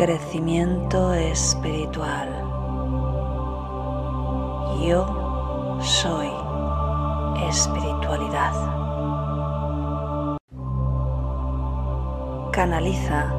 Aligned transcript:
Crecimiento 0.00 1.12
espiritual. 1.12 2.26
Yo 4.80 5.78
soy 5.82 6.30
espiritualidad. 7.46 8.54
Canaliza. 12.50 13.30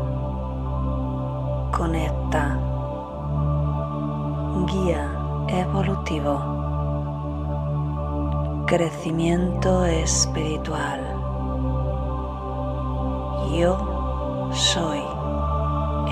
Conecta. 1.75 2.59
Guía 4.67 5.47
evolutivo. 5.47 6.37
Crecimiento 8.67 9.83
espiritual. 9.85 11.01
Yo 13.51 14.51
soy 14.53 15.10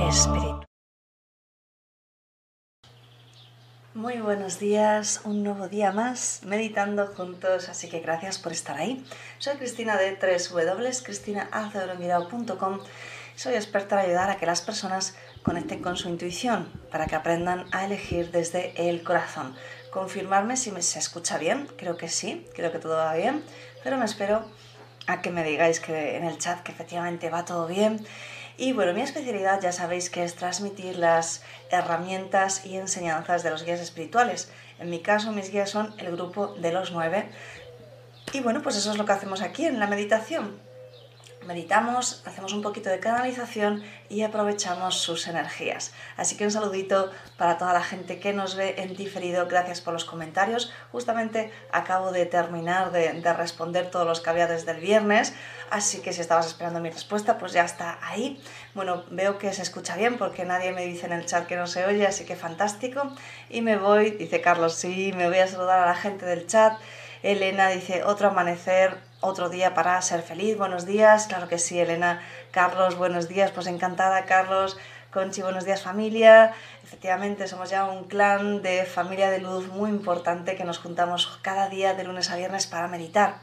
espíritu. 0.07 0.63
Muy 3.93 4.21
buenos 4.21 4.59
días, 4.59 5.21
un 5.25 5.43
nuevo 5.43 5.67
día 5.67 5.91
más 5.91 6.41
meditando 6.45 7.07
juntos, 7.07 7.69
así 7.69 7.89
que 7.89 7.99
gracias 7.99 8.37
por 8.37 8.51
estar 8.51 8.77
ahí. 8.77 9.03
Soy 9.39 9.57
Cristina 9.57 9.97
de 9.97 10.17
3W, 10.17 11.03
cristinaacevedomirao.com. 11.03 12.79
Soy 13.35 13.55
experta 13.55 13.99
en 13.99 14.09
ayudar 14.09 14.29
a 14.29 14.37
que 14.37 14.45
las 14.45 14.61
personas 14.61 15.15
conecten 15.43 15.81
con 15.81 15.97
su 15.97 16.07
intuición 16.09 16.71
para 16.91 17.07
que 17.07 17.15
aprendan 17.15 17.65
a 17.71 17.85
elegir 17.85 18.31
desde 18.31 18.89
el 18.89 19.03
corazón 19.03 19.55
confirmarme 19.89 20.57
si 20.57 20.71
me 20.71 20.81
se 20.81 20.99
escucha 20.99 21.37
bien. 21.37 21.67
Creo 21.77 21.97
que 21.97 22.09
sí, 22.09 22.45
creo 22.55 22.71
que 22.71 22.79
todo 22.79 22.97
va 22.97 23.13
bien, 23.13 23.43
pero 23.83 23.97
me 23.97 24.05
espero 24.05 24.45
a 25.07 25.21
que 25.21 25.31
me 25.31 25.43
digáis 25.43 25.79
que 25.79 26.17
en 26.17 26.23
el 26.25 26.37
chat 26.37 26.61
que 26.61 26.71
efectivamente 26.71 27.29
va 27.29 27.45
todo 27.45 27.67
bien. 27.67 28.05
Y 28.61 28.73
bueno, 28.73 28.93
mi 28.93 28.99
especialidad 28.99 29.61
ya 29.61 29.71
sabéis 29.71 30.09
que 30.09 30.25
es 30.25 30.35
transmitir 30.35 30.97
las 30.97 31.43
herramientas 31.71 32.65
y 32.65 32.75
enseñanzas 32.75 33.41
de 33.41 33.51
los 33.51 33.63
guías 33.63 33.79
espirituales. 33.79 34.51
En 34.79 34.89
mi 34.89 34.99
caso, 34.99 35.31
mis 35.31 35.49
guías 35.49 35.69
son 35.69 35.95
el 35.97 36.11
grupo 36.11 36.47
de 36.55 36.73
los 36.73 36.91
nueve. 36.91 37.29
Y 38.33 38.41
bueno, 38.41 38.61
pues 38.61 38.75
eso 38.75 38.91
es 38.91 38.97
lo 38.97 39.05
que 39.05 39.13
hacemos 39.13 39.41
aquí 39.41 39.65
en 39.65 39.79
la 39.79 39.87
meditación 39.87 40.59
meditamos, 41.45 42.21
hacemos 42.25 42.53
un 42.53 42.61
poquito 42.61 42.89
de 42.89 42.99
canalización 42.99 43.83
y 44.09 44.23
aprovechamos 44.23 44.95
sus 45.01 45.27
energías. 45.27 45.93
Así 46.17 46.35
que 46.35 46.45
un 46.45 46.51
saludito 46.51 47.11
para 47.37 47.57
toda 47.57 47.73
la 47.73 47.81
gente 47.81 48.19
que 48.19 48.33
nos 48.33 48.55
ve 48.55 48.75
en 48.77 48.95
diferido, 48.95 49.47
gracias 49.47 49.81
por 49.81 49.93
los 49.93 50.05
comentarios. 50.05 50.71
Justamente 50.91 51.51
acabo 51.71 52.11
de 52.11 52.25
terminar 52.25 52.91
de, 52.91 53.33
responder 53.33 53.89
todos 53.89 54.07
los 54.07 54.21
que 54.21 54.29
había 54.29 54.47
desde 54.47 54.71
el 54.71 54.79
viernes, 54.79 55.33
así 55.69 56.01
que 56.01 56.13
si 56.13 56.21
estabas 56.21 56.47
esperando 56.47 56.79
mi 56.79 56.89
respuesta, 56.89 57.37
pues 57.37 57.53
ya 57.53 57.63
está 57.63 57.99
ahí. 58.01 58.41
Bueno, 58.73 59.03
veo 59.09 59.37
que 59.37 59.53
se 59.53 59.61
escucha 59.61 59.95
bien 59.95 60.17
porque 60.17 60.45
nadie 60.45 60.71
me 60.71 60.85
dice 60.85 61.05
en 61.05 61.13
el 61.13 61.25
chat 61.25 61.47
que 61.47 61.55
no 61.55 61.67
se 61.67 61.85
oye, 61.85 62.05
así 62.05 62.25
que 62.25 62.35
fantástico. 62.35 63.01
Y 63.49 63.61
me 63.61 63.77
voy, 63.77 64.11
dice 64.11 64.41
Carlos, 64.41 64.75
sí, 64.75 65.13
me 65.15 65.27
voy 65.27 65.39
a 65.39 65.47
saludar 65.47 65.79
a 65.79 65.85
la 65.85 65.95
gente 65.95 66.25
del 66.25 66.47
chat. 66.47 66.79
Elena 67.21 67.69
dice, 67.69 68.03
otro 68.03 68.29
amanecer, 68.29 69.08
otro 69.21 69.49
día 69.49 69.73
para 69.73 70.01
ser 70.01 70.21
feliz. 70.21 70.57
Buenos 70.57 70.85
días, 70.85 71.27
claro 71.27 71.47
que 71.47 71.59
sí, 71.59 71.79
Elena. 71.79 72.21
Carlos, 72.51 72.95
buenos 72.97 73.27
días, 73.27 73.51
pues 73.51 73.67
encantada, 73.67 74.25
Carlos. 74.25 74.77
Conchi, 75.11 75.41
buenos 75.41 75.65
días 75.65 75.81
familia. 75.81 76.53
Efectivamente, 76.83 77.47
somos 77.47 77.69
ya 77.69 77.85
un 77.85 78.05
clan 78.05 78.61
de 78.61 78.85
familia 78.85 79.29
de 79.29 79.39
luz 79.39 79.67
muy 79.67 79.89
importante 79.89 80.55
que 80.55 80.63
nos 80.63 80.77
juntamos 80.77 81.39
cada 81.41 81.67
día 81.67 81.95
de 81.95 82.03
lunes 82.03 82.29
a 82.29 82.37
viernes 82.37 82.67
para 82.67 82.87
meditar. 82.87 83.39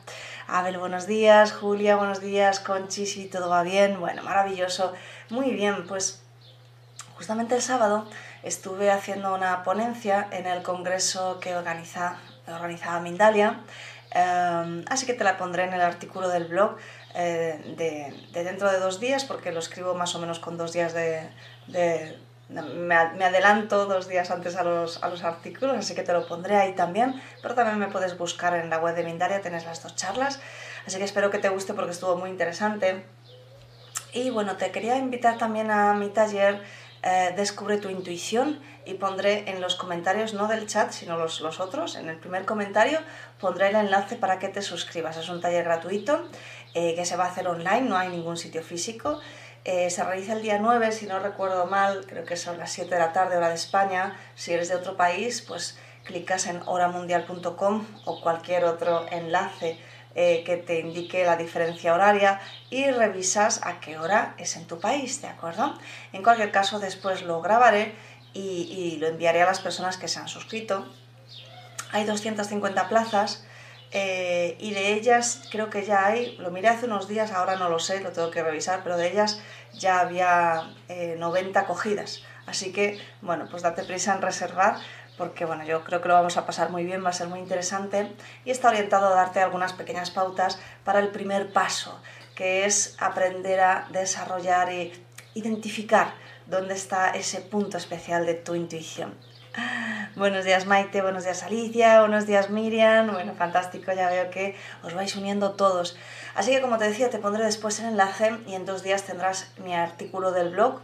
Abel, 0.46 0.78
buenos 0.78 1.06
días. 1.06 1.52
Julia, 1.52 1.96
buenos 1.96 2.20
días. 2.20 2.60
Conchi, 2.60 3.04
si 3.04 3.26
todo 3.26 3.50
va 3.50 3.62
bien. 3.62 4.00
Bueno, 4.00 4.22
maravilloso. 4.22 4.94
Muy 5.28 5.50
bien, 5.50 5.86
pues 5.86 6.22
justamente 7.16 7.56
el 7.56 7.62
sábado 7.62 8.08
estuve 8.44 8.90
haciendo 8.90 9.34
una 9.34 9.62
ponencia 9.64 10.28
en 10.30 10.46
el 10.46 10.62
congreso 10.62 11.40
que 11.40 11.56
organiza, 11.56 12.16
organizaba 12.46 13.00
Mindalia 13.00 13.60
Em, 14.10 14.84
así 14.88 15.06
que 15.06 15.14
te 15.14 15.24
la 15.24 15.36
pondré 15.36 15.64
en 15.64 15.74
el 15.74 15.80
artículo 15.80 16.28
del 16.28 16.44
blog 16.44 16.76
eh, 17.14 17.60
de, 17.76 18.42
dentro 18.44 18.70
de 18.70 18.78
dos 18.78 19.00
días, 19.00 19.24
porque 19.24 19.52
lo 19.52 19.60
escribo 19.60 19.94
más 19.94 20.14
o 20.14 20.18
menos 20.18 20.38
con 20.38 20.56
dos 20.56 20.72
días 20.72 20.94
de... 20.94 21.28
me, 22.48 22.94
adelanto 22.94 23.86
dos 23.86 24.08
días 24.08 24.30
antes 24.30 24.56
a 24.56 24.62
los, 24.62 25.02
a 25.02 25.08
los 25.08 25.24
artículos, 25.24 25.76
así 25.76 25.94
que 25.94 26.02
te 26.02 26.12
lo 26.12 26.26
pondré 26.26 26.56
ahí 26.56 26.74
también, 26.74 27.20
pero 27.42 27.54
también 27.54 27.78
me 27.78 27.88
puedes 27.88 28.16
buscar 28.16 28.54
en 28.54 28.70
la 28.70 28.78
web 28.78 28.94
de 28.94 29.02
Mindaria, 29.04 29.40
tienes 29.40 29.64
las 29.64 29.82
dos 29.82 29.96
charlas, 29.96 30.40
así 30.86 30.98
que 30.98 31.04
espero 31.04 31.30
que 31.30 31.38
te 31.38 31.48
guste 31.48 31.74
porque 31.74 31.90
estuvo 31.90 32.16
muy 32.16 32.30
interesante. 32.30 33.04
Y 34.12 34.30
bueno, 34.30 34.56
te 34.56 34.70
quería 34.70 34.96
invitar 34.96 35.36
también 35.36 35.70
a 35.70 35.92
mi 35.92 36.08
taller 36.08 36.62
eh, 37.06 37.32
Descubre 37.36 37.78
tu 37.78 37.88
intuición 37.88 38.58
y 38.84 38.94
pondré 38.94 39.48
en 39.48 39.60
los 39.60 39.76
comentarios, 39.76 40.34
no 40.34 40.48
del 40.48 40.66
chat, 40.66 40.90
sino 40.90 41.16
los, 41.16 41.40
los 41.40 41.60
otros, 41.60 41.94
en 41.94 42.08
el 42.08 42.18
primer 42.18 42.44
comentario 42.44 42.98
pondré 43.38 43.68
el 43.68 43.76
enlace 43.76 44.16
para 44.16 44.40
que 44.40 44.48
te 44.48 44.60
suscribas. 44.60 45.16
Es 45.16 45.28
un 45.28 45.40
taller 45.40 45.62
gratuito 45.62 46.28
eh, 46.74 46.96
que 46.96 47.04
se 47.04 47.16
va 47.16 47.26
a 47.26 47.28
hacer 47.28 47.46
online, 47.46 47.82
no 47.82 47.96
hay 47.96 48.08
ningún 48.08 48.36
sitio 48.36 48.60
físico. 48.60 49.20
Eh, 49.64 49.88
se 49.88 50.02
realiza 50.02 50.32
el 50.32 50.42
día 50.42 50.58
9, 50.58 50.90
si 50.90 51.06
no 51.06 51.20
recuerdo 51.20 51.66
mal, 51.66 52.06
creo 52.06 52.24
que 52.24 52.36
son 52.36 52.58
las 52.58 52.72
7 52.72 52.92
de 52.92 53.00
la 53.00 53.12
tarde, 53.12 53.36
hora 53.36 53.50
de 53.50 53.54
España. 53.54 54.16
Si 54.34 54.52
eres 54.52 54.68
de 54.68 54.74
otro 54.74 54.96
país, 54.96 55.42
pues 55.42 55.78
clicas 56.02 56.46
en 56.46 56.60
horamundial.com 56.66 57.86
o 58.04 58.20
cualquier 58.20 58.64
otro 58.64 59.06
enlace 59.12 59.78
eh, 60.18 60.44
que 60.46 60.56
te 60.56 60.80
indique 60.80 61.26
la 61.26 61.36
diferencia 61.36 61.92
horaria 61.92 62.40
y 62.70 62.90
revisas 62.90 63.60
a 63.64 63.80
qué 63.80 63.98
hora 63.98 64.34
es 64.38 64.56
en 64.56 64.66
tu 64.66 64.80
país, 64.80 65.20
¿de 65.20 65.28
acuerdo? 65.28 65.78
En 66.14 66.22
cualquier 66.22 66.50
caso, 66.50 66.80
después 66.80 67.20
lo 67.20 67.42
grabaré 67.42 67.94
y, 68.32 68.96
lo 68.98 69.08
enviaré 69.08 69.42
a 69.42 69.44
las 69.44 69.60
personas 69.60 69.98
que 69.98 70.08
se 70.08 70.18
han 70.18 70.28
suscrito. 70.28 70.86
Hay 71.92 72.04
250 72.04 72.88
plazas 72.88 73.44
eh, 73.92 74.56
y 74.58 74.72
de 74.72 74.94
ellas 74.94 75.42
creo 75.50 75.68
que 75.68 75.84
ya 75.84 76.06
hay, 76.06 76.38
lo 76.38 76.50
miré 76.50 76.68
hace 76.68 76.86
unos 76.86 77.08
días, 77.08 77.30
ahora 77.30 77.56
no 77.56 77.68
lo 77.68 77.78
sé, 77.78 78.00
lo 78.00 78.12
tengo 78.12 78.30
que 78.30 78.42
revisar, 78.42 78.80
pero 78.82 78.96
de 78.96 79.12
ellas 79.12 79.38
ya 79.74 80.00
había 80.00 80.70
90 80.88 81.60
eh, 81.60 81.64
cogidas. 81.66 82.22
Así 82.46 82.72
que, 82.72 82.98
bueno, 83.20 83.48
pues 83.50 83.62
date 83.62 83.84
prisa 83.84 84.14
en 84.14 84.22
reservar 84.22 84.76
porque 85.16 85.44
bueno, 85.44 85.64
yo 85.64 85.84
creo 85.84 86.00
que 86.00 86.08
lo 86.08 86.14
vamos 86.14 86.36
a 86.36 86.46
pasar 86.46 86.70
muy 86.70 86.84
bien, 86.84 87.04
va 87.04 87.10
a 87.10 87.12
ser 87.12 87.28
muy 87.28 87.38
interesante 87.38 88.12
y 88.44 88.50
está 88.50 88.68
orientado 88.68 89.08
a 89.08 89.14
darte 89.14 89.40
algunas 89.40 89.72
pequeñas 89.72 90.10
pautas 90.10 90.58
para 90.84 91.00
el 91.00 91.08
primer 91.08 91.52
paso, 91.52 92.00
que 92.34 92.66
es 92.66 92.96
aprender 92.98 93.60
a 93.60 93.86
desarrollar 93.90 94.70
e 94.70 94.92
identificar 95.34 96.14
dónde 96.46 96.74
está 96.74 97.10
ese 97.10 97.40
punto 97.40 97.76
especial 97.76 98.26
de 98.26 98.34
tu 98.34 98.54
intuición. 98.54 99.14
Buenos 100.16 100.44
días 100.44 100.66
Maite, 100.66 101.00
buenos 101.00 101.24
días 101.24 101.42
Alicia, 101.42 102.00
buenos 102.00 102.26
días 102.26 102.50
Miriam, 102.50 103.10
bueno, 103.12 103.34
fantástico, 103.34 103.92
ya 103.92 104.10
veo 104.10 104.30
que 104.30 104.54
os 104.82 104.92
vais 104.94 105.16
uniendo 105.16 105.52
todos. 105.52 105.96
Así 106.34 106.50
que 106.50 106.60
como 106.60 106.76
te 106.76 106.84
decía, 106.84 107.08
te 107.08 107.18
pondré 107.18 107.44
después 107.44 107.80
el 107.80 107.86
enlace 107.86 108.36
y 108.46 108.54
en 108.54 108.66
dos 108.66 108.82
días 108.82 109.04
tendrás 109.04 109.50
mi 109.58 109.74
artículo 109.74 110.32
del 110.32 110.50
blog 110.50 110.82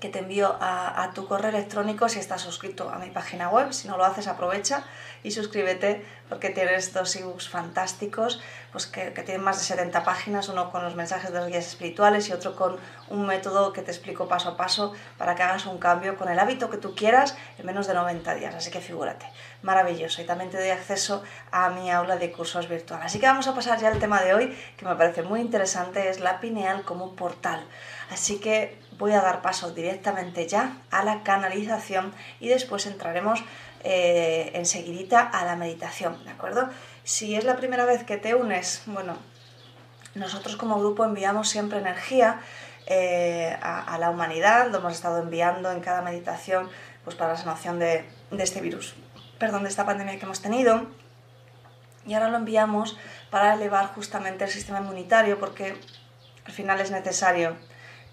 que 0.00 0.08
te 0.08 0.20
envío 0.20 0.56
a, 0.60 1.10
tu 1.14 1.26
correo 1.26 1.50
electrónico 1.50 2.08
si 2.08 2.18
estás 2.18 2.42
suscrito 2.42 2.90
a 2.90 2.98
mi 2.98 3.10
página 3.10 3.48
web. 3.48 3.72
Si 3.72 3.88
no 3.88 3.96
lo 3.96 4.04
haces, 4.04 4.28
aprovecha 4.28 4.84
y 5.22 5.30
suscríbete 5.30 6.04
porque 6.28 6.50
tienes 6.50 6.92
dos 6.92 7.14
ebooks 7.16 7.48
fantásticos 7.48 8.40
pues 8.72 8.86
que, 8.86 9.10
tienen 9.10 9.42
más 9.42 9.58
de 9.58 9.64
70 9.64 10.04
páginas, 10.04 10.48
uno 10.48 10.70
con 10.70 10.82
los 10.82 10.94
mensajes 10.94 11.32
de 11.32 11.38
los 11.38 11.48
guías 11.48 11.66
espirituales 11.66 12.28
y 12.28 12.32
otro 12.32 12.54
con 12.54 12.76
un 13.08 13.26
método 13.26 13.72
que 13.72 13.82
te 13.82 13.90
explico 13.90 14.28
paso 14.28 14.50
a 14.50 14.56
paso 14.56 14.92
para 15.16 15.34
que 15.34 15.42
hagas 15.42 15.66
un 15.66 15.78
cambio 15.78 16.16
con 16.16 16.28
el 16.28 16.38
hábito 16.38 16.68
que 16.68 16.76
tú 16.76 16.94
quieras 16.94 17.36
en 17.58 17.66
menos 17.66 17.86
de 17.86 17.94
90 17.94 18.34
días. 18.34 18.54
Así 18.54 18.70
que 18.70 18.80
figúrate, 18.80 19.26
maravilloso. 19.62 20.20
Y 20.20 20.26
también 20.26 20.50
te 20.50 20.58
doy 20.58 20.70
acceso 20.70 21.22
a 21.50 21.70
mi 21.70 21.90
aula 21.90 22.16
de 22.16 22.30
cursos 22.30 22.68
virtuales. 22.68 23.06
Así 23.06 23.18
que 23.18 23.26
vamos 23.26 23.46
a 23.48 23.54
pasar 23.54 23.80
ya 23.80 23.88
al 23.88 23.98
tema 23.98 24.20
de 24.22 24.34
hoy, 24.34 24.56
que 24.76 24.84
me 24.84 24.94
parece 24.96 25.22
muy 25.22 25.40
interesante, 25.40 26.10
es 26.10 26.20
la 26.20 26.40
pineal 26.40 26.82
como 26.82 27.14
portal. 27.16 27.64
Así 28.10 28.38
que 28.38 28.78
voy 28.98 29.12
a 29.12 29.22
dar 29.22 29.42
paso 29.42 29.70
directamente 29.70 30.46
ya 30.46 30.76
a 30.90 31.04
la 31.04 31.22
canalización 31.22 32.12
y 32.40 32.48
después 32.48 32.86
entraremos 32.86 33.44
eh, 33.84 34.50
enseguidita 34.54 35.20
a 35.20 35.44
la 35.44 35.56
meditación, 35.56 36.22
¿de 36.24 36.30
acuerdo? 36.30 36.68
Si 37.04 37.36
es 37.36 37.44
la 37.44 37.56
primera 37.56 37.84
vez 37.84 38.04
que 38.04 38.16
te 38.16 38.34
unes, 38.34 38.82
bueno, 38.86 39.16
nosotros 40.14 40.56
como 40.56 40.78
grupo 40.78 41.04
enviamos 41.04 41.48
siempre 41.48 41.78
energía 41.78 42.40
eh, 42.86 43.56
a, 43.60 43.96
la 43.98 44.10
humanidad, 44.10 44.70
lo 44.70 44.78
hemos 44.78 44.94
estado 44.94 45.18
enviando 45.18 45.70
en 45.70 45.80
cada 45.80 46.02
meditación 46.02 46.68
pues 47.04 47.16
para 47.16 47.32
la 47.32 47.38
sanación 47.38 47.78
de, 47.78 48.04
de 48.30 48.42
este 48.42 48.60
virus, 48.60 48.94
perdón, 49.38 49.62
de 49.62 49.68
esta 49.68 49.86
pandemia 49.86 50.18
que 50.18 50.24
hemos 50.24 50.42
tenido. 50.42 50.86
Y 52.06 52.14
ahora 52.14 52.30
lo 52.30 52.38
enviamos 52.38 52.98
para 53.30 53.54
elevar 53.54 53.86
justamente 53.94 54.44
el 54.44 54.50
sistema 54.50 54.78
inmunitario 54.78 55.38
porque 55.38 55.76
al 56.46 56.52
final 56.52 56.80
es 56.80 56.90
necesario 56.90 57.56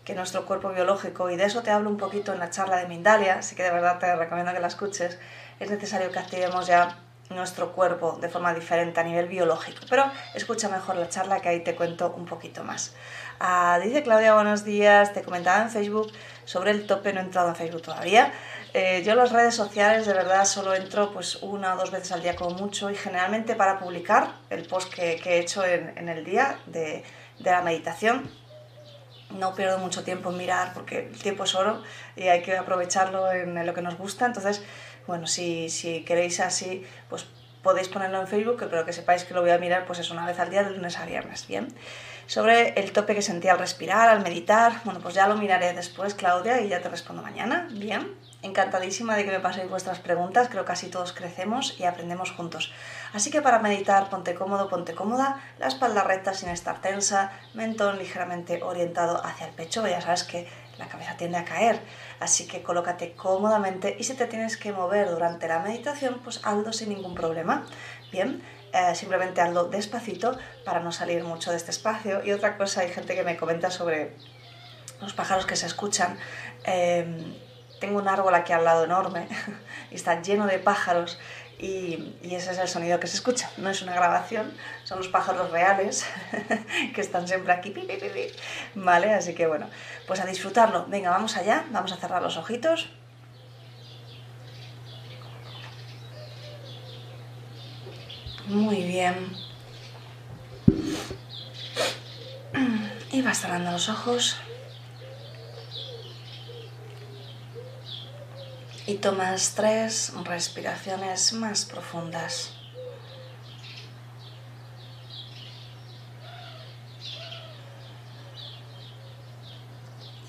que 0.06 0.14
nuestro 0.14 0.46
cuerpo 0.46 0.70
biológico, 0.70 1.32
y 1.32 1.36
de 1.36 1.46
eso 1.46 1.64
te 1.64 1.72
hablo 1.72 1.90
un 1.90 1.98
poquito 1.98 2.32
en 2.32 2.40
la 2.40 2.52
charla 2.52 2.78
de 2.78 2.88
Mindalia, 2.88 3.40
así 3.40 3.56
que 3.56 3.64
de 3.64 3.72
verdad 3.72 3.98
te 3.98 4.16
recomiendo 4.16 4.54
que 4.54 4.60
la 4.60 4.68
escuches, 4.68 5.18
es 5.60 5.70
necesario 5.70 6.12
que 6.12 6.20
activemos 6.20 6.68
ya 6.68 6.98
nuestro 7.30 7.72
cuerpo 7.72 8.18
de 8.22 8.30
forma 8.30 8.54
diferente 8.54 9.00
a 9.00 9.04
nivel 9.04 9.28
biológico. 9.28 9.82
Pero 9.90 10.12
escucha 10.34 10.70
mejor 10.70 10.96
la 10.96 11.10
charla 11.10 11.40
que 11.40 11.50
ahí 11.50 11.64
te 11.64 11.76
cuento 11.76 12.14
un 12.16 12.26
poquito 12.26 12.64
más. 12.64 12.94
Ah, 13.40 13.80
dice 13.84 14.04
Claudia, 14.04 14.36
buenos 14.36 14.64
días, 14.64 15.14
te 15.14 15.22
comentaba 15.24 15.62
en 15.64 15.70
Facebook 15.70 16.12
sobre 16.46 16.72
el 16.72 16.86
tope, 16.86 17.12
no 17.14 17.20
he 17.20 17.24
entrado 17.24 17.50
en 17.50 17.56
Facebook 17.56 17.82
todavía. 17.82 18.32
Eh, 18.74 19.04
yo 19.04 19.14
en 19.14 19.18
las 19.18 19.32
redes 19.32 19.56
sociales 19.56 20.06
de 20.06 20.14
verdad 20.14 20.46
solo 20.46 20.76
entro 20.76 21.12
pues 21.12 21.38
una 21.38 21.74
o 21.74 21.78
dos 21.78 21.92
veces 21.92 22.12
al 22.12 22.22
día 22.22 22.36
como 22.36 22.52
mucho 22.52 22.92
y 22.92 22.96
generalmente 22.96 23.56
para 23.56 23.80
publicar 23.80 24.34
el 24.50 24.68
post 24.68 24.94
que, 24.94 25.14
he 25.24 25.40
hecho 25.40 25.66
en, 25.66 26.10
el 26.10 26.24
día 26.26 26.60
de, 26.66 27.04
de 27.40 27.52
la 27.52 27.62
meditación 27.62 28.30
no 29.40 29.54
pierdo 29.56 29.78
mucho 29.78 30.04
tiempo 30.04 30.32
en 30.32 30.38
mirar 30.38 30.74
porque 30.74 31.08
el 31.12 31.20
tiempo 31.20 31.44
es 31.44 31.56
oro 31.56 31.82
y 32.16 32.24
hay 32.24 32.42
que 32.42 32.58
aprovecharlo 32.58 33.32
en 33.32 33.66
lo 33.66 33.74
que 33.74 33.82
nos 33.82 33.98
gusta. 33.98 34.26
Entonces, 34.26 34.64
bueno, 35.08 35.28
si, 35.28 35.70
si 35.70 36.04
queréis 36.04 36.40
así, 36.40 36.86
pues 37.10 37.28
podéis 37.66 37.90
ponerlo 37.90 38.22
en 38.22 38.28
Facebook, 38.28 38.58
pero 38.70 38.86
que 38.86 38.94
sepáis 38.94 39.24
que 39.24 39.34
lo 39.34 39.42
voy 39.42 39.50
a 39.50 39.58
mirar 39.58 39.86
pues 39.88 39.98
es 39.98 40.12
una 40.12 40.24
vez 40.26 40.40
al 40.40 40.52
día 40.52 40.64
de 40.64 40.70
lunes 40.70 41.00
a 41.00 41.06
viernes, 41.06 41.48
¿bien? 41.48 41.68
Sobre 42.28 42.80
el 42.80 42.92
tope 42.92 43.16
que 43.16 43.24
sentía 43.24 43.54
al 43.54 43.60
respirar, 43.60 44.08
al 44.08 44.22
meditar, 44.22 44.82
bueno, 44.84 45.00
pues 45.00 45.16
ya 45.16 45.28
lo 45.28 45.36
miraré 45.36 45.74
después, 45.74 46.14
Claudia, 46.14 46.62
y 46.62 46.70
ya 46.70 46.82
te 46.82 46.90
respondo 46.90 47.24
mañana, 47.24 47.68
¿bien? 47.72 48.14
Encantadísima 48.46 49.16
de 49.16 49.26
que 49.26 49.32
me 49.32 49.40
paséis 49.40 49.68
vuestras 49.68 49.98
preguntas, 49.98 50.50
creo 50.50 50.66
que 50.66 50.72
así 50.72 50.88
todos 50.90 51.14
crecemos 51.14 51.76
y 51.80 51.86
aprendemos 51.86 52.32
juntos. 52.32 52.72
Así 53.12 53.32
que 53.32 53.42
para 53.42 53.58
meditar, 53.58 54.08
ponte 54.12 54.36
cómodo, 54.36 54.70
ponte 54.70 54.94
cómoda, 54.94 55.42
la 55.58 55.66
espalda 55.66 56.04
recta 56.04 56.36
sin 56.36 56.50
estar 56.50 56.80
tensa, 56.80 57.32
mentón 57.56 57.98
ligeramente 57.98 58.62
orientado 58.62 59.26
hacia 59.26 59.48
el 59.48 59.54
pecho, 59.56 59.88
ya 59.88 60.00
sabes 60.00 60.24
que 60.24 60.48
la 60.78 60.88
cabeza 60.88 61.18
tiende 61.18 61.40
a 61.40 61.46
caer, 61.46 61.80
así 62.20 62.46
que 62.46 62.62
colócate 62.62 63.14
cómodamente 63.14 63.96
y 63.98 64.04
si 64.04 64.14
te 64.14 64.28
tienes 64.28 64.58
que 64.58 64.72
mover 64.72 65.10
durante 65.10 65.48
la 65.48 65.58
meditación, 65.60 66.22
pues 66.24 66.40
hazlo 66.44 66.72
sin 66.72 66.90
ningún 66.90 67.16
problema. 67.16 67.66
Bien, 68.12 68.44
eh, 68.74 68.94
simplemente 68.94 69.42
hazlo 69.42 69.64
despacito 69.66 70.38
para 70.66 70.82
no 70.82 70.92
salir 70.92 71.24
mucho 71.24 71.50
de 71.50 71.58
este 71.58 71.72
espacio. 71.72 72.24
Y 72.24 72.32
otra 72.32 72.58
cosa, 72.58 72.82
hay 72.82 72.90
gente 72.90 73.16
que 73.16 73.24
me 73.24 73.38
comenta 73.38 73.72
sobre 73.72 74.14
los 75.02 75.14
pájaros 75.14 75.48
que 75.48 75.56
se 75.56 75.66
escuchan. 75.66 76.20
Em, 76.64 77.34
tengo 77.80 78.00
un 78.00 78.08
árbol 78.08 78.34
aquí 78.36 78.54
al 78.54 78.64
lado 78.64 78.86
enorme 78.86 79.28
y 79.92 79.96
está 79.96 80.22
lleno 80.22 80.48
de 80.48 80.60
pájaros 80.60 81.20
y, 81.58 82.16
ese 82.24 82.52
es 82.52 82.58
el 82.58 82.68
sonido 82.68 83.00
que 83.00 83.08
se 83.08 83.16
escucha. 83.16 83.50
No 83.58 83.70
es 83.70 83.82
una 83.82 83.94
grabación, 83.94 84.54
son 84.84 84.98
los 84.98 85.08
pájaros 85.08 85.52
reales 85.52 86.06
que 86.94 87.02
están 87.02 87.28
siempre 87.28 87.54
aquí. 87.54 87.74
¿Vale? 88.76 89.14
Así 89.14 89.34
que 89.34 89.48
bueno, 89.48 89.70
pues 90.08 90.20
a 90.20 90.26
disfrutarlo. 90.26 90.86
Venga, 90.88 91.10
vamos 91.12 91.38
allá, 91.38 91.66
vamos 91.72 91.92
a 91.94 91.98
cerrar 91.98 92.22
los 92.22 92.38
ojitos. 92.38 92.90
Muy 98.48 98.84
bien. 98.84 99.32
Y 103.12 103.22
vas 103.22 103.40
cerrando 103.40 103.72
los 103.72 103.88
ojos. 103.88 104.38
Y 108.88 108.96
tomas 108.96 109.56
tres 109.56 110.14
respiraciones 110.24 111.34
más 111.34 111.66
profundas. 111.66 112.52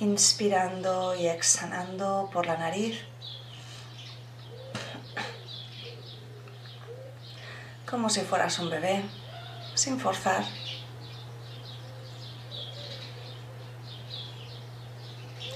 Inspirando 0.00 1.14
y 1.14 1.26
exhalando 1.26 2.30
por 2.32 2.46
la 2.46 2.56
nariz. 2.56 2.98
Como 7.88 8.08
si 8.08 8.20
fueras 8.22 8.58
un 8.58 8.70
bebé, 8.70 9.02
sin 9.74 9.98
forzar. 10.00 10.44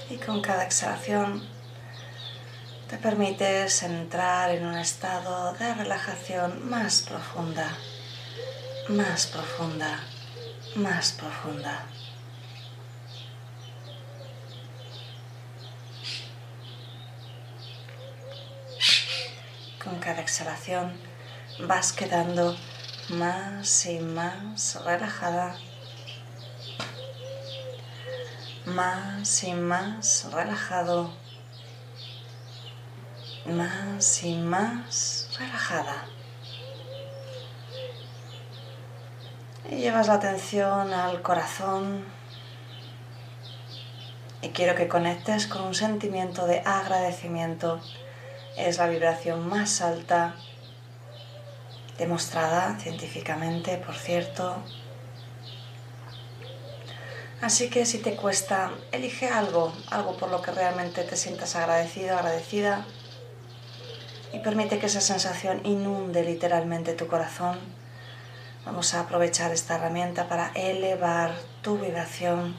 Y 0.09 0.17
con 0.17 0.41
cada 0.41 0.63
exhalación 0.63 1.60
te 2.91 2.97
permites 2.97 3.83
entrar 3.83 4.49
en 4.51 4.65
un 4.65 4.77
estado 4.77 5.53
de 5.53 5.73
relajación 5.75 6.69
más 6.69 7.01
profunda, 7.03 7.69
más 8.89 9.27
profunda, 9.27 9.97
más 10.75 11.13
profunda. 11.13 11.85
Con 19.81 19.97
cada 19.99 20.19
exhalación 20.19 20.91
vas 21.59 21.93
quedando 21.93 22.57
más 23.07 23.85
y 23.85 23.99
más 23.99 24.83
relajada, 24.83 25.55
más 28.65 29.43
y 29.45 29.53
más 29.53 30.27
relajado 30.33 31.30
más 33.45 34.23
y 34.23 34.35
más 34.35 35.29
relajada. 35.37 36.05
Y 39.69 39.75
llevas 39.77 40.07
la 40.07 40.15
atención 40.15 40.93
al 40.93 41.21
corazón 41.21 42.05
y 44.41 44.49
quiero 44.49 44.75
que 44.75 44.87
conectes 44.87 45.47
con 45.47 45.61
un 45.61 45.75
sentimiento 45.75 46.45
de 46.45 46.59
agradecimiento. 46.59 47.79
Es 48.57 48.77
la 48.77 48.87
vibración 48.87 49.47
más 49.47 49.81
alta, 49.81 50.35
demostrada 51.97 52.77
científicamente, 52.79 53.77
por 53.77 53.95
cierto. 53.95 54.57
Así 57.41 57.69
que 57.69 57.85
si 57.85 57.99
te 57.99 58.15
cuesta, 58.15 58.71
elige 58.91 59.29
algo, 59.29 59.73
algo 59.89 60.17
por 60.17 60.29
lo 60.29 60.41
que 60.41 60.51
realmente 60.51 61.03
te 61.03 61.15
sientas 61.15 61.55
agradecido, 61.55 62.17
agradecida 62.17 62.85
y 64.33 64.39
permite 64.39 64.79
que 64.79 64.85
esa 64.85 65.01
sensación 65.01 65.61
inunde 65.65 66.23
literalmente 66.23 66.93
tu 66.93 67.07
corazón. 67.07 67.59
Vamos 68.65 68.93
a 68.93 69.01
aprovechar 69.01 69.51
esta 69.51 69.75
herramienta 69.75 70.27
para 70.27 70.51
elevar 70.53 71.33
tu 71.61 71.77
vibración. 71.77 72.55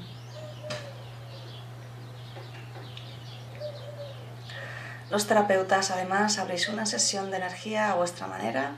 Los 5.11 5.27
terapeutas 5.27 5.91
además 5.91 6.39
abrís 6.39 6.69
una 6.69 6.87
sesión 6.87 7.31
de 7.31 7.37
energía 7.37 7.91
a 7.91 7.95
vuestra 7.95 8.27
manera. 8.27 8.73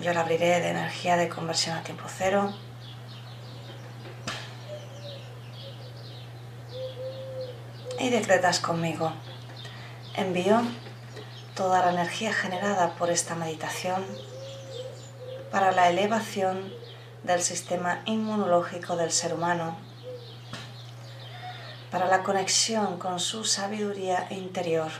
Yo 0.00 0.12
la 0.12 0.20
abriré 0.20 0.60
de 0.60 0.70
energía 0.70 1.16
de 1.16 1.28
conversión 1.28 1.76
a 1.76 1.82
tiempo 1.82 2.04
cero. 2.08 2.52
Y 7.98 8.08
decretas 8.08 8.60
conmigo. 8.60 9.12
Envío 10.20 10.60
toda 11.56 11.82
la 11.82 11.92
energía 11.92 12.30
generada 12.34 12.94
por 12.96 13.08
esta 13.08 13.34
meditación 13.34 14.04
para 15.50 15.72
la 15.72 15.88
elevación 15.88 16.70
del 17.24 17.40
sistema 17.40 18.02
inmunológico 18.04 18.96
del 18.96 19.12
ser 19.12 19.32
humano, 19.32 19.78
para 21.90 22.06
la 22.06 22.22
conexión 22.22 22.98
con 22.98 23.18
su 23.18 23.44
sabiduría 23.44 24.26
interior 24.28 24.90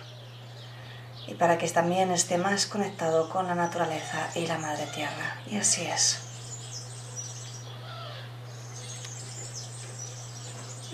y 1.27 1.35
para 1.35 1.59
que 1.59 1.69
también 1.69 2.11
esté 2.13 2.39
más 2.39 2.65
conectado 2.65 3.29
con 3.29 3.47
la 3.47 3.55
naturaleza 3.55 4.31
y 4.35 4.47
la 4.47 4.57
madre 4.57 4.87
tierra. 4.87 5.37
Y 5.51 5.59
así 5.59 5.83
es. 5.83 6.19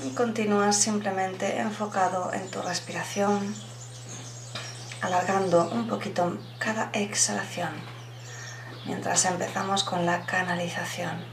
Y 0.04 0.10
continúas 0.14 0.76
simplemente 0.76 1.58
enfocado 1.58 2.32
en 2.32 2.50
tu 2.50 2.60
respiración 2.60 3.54
alargando 5.00 5.68
un 5.70 5.86
poquito 5.88 6.38
cada 6.58 6.90
exhalación 6.92 7.70
mientras 8.86 9.24
empezamos 9.24 9.84
con 9.84 10.06
la 10.06 10.24
canalización. 10.26 11.24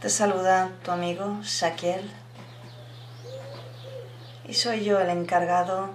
Te 0.00 0.10
saluda 0.10 0.70
tu 0.84 0.90
amigo 0.90 1.40
Shaquiel 1.42 2.10
y 4.46 4.54
soy 4.54 4.84
yo 4.84 5.00
el 5.00 5.08
encargado 5.08 5.90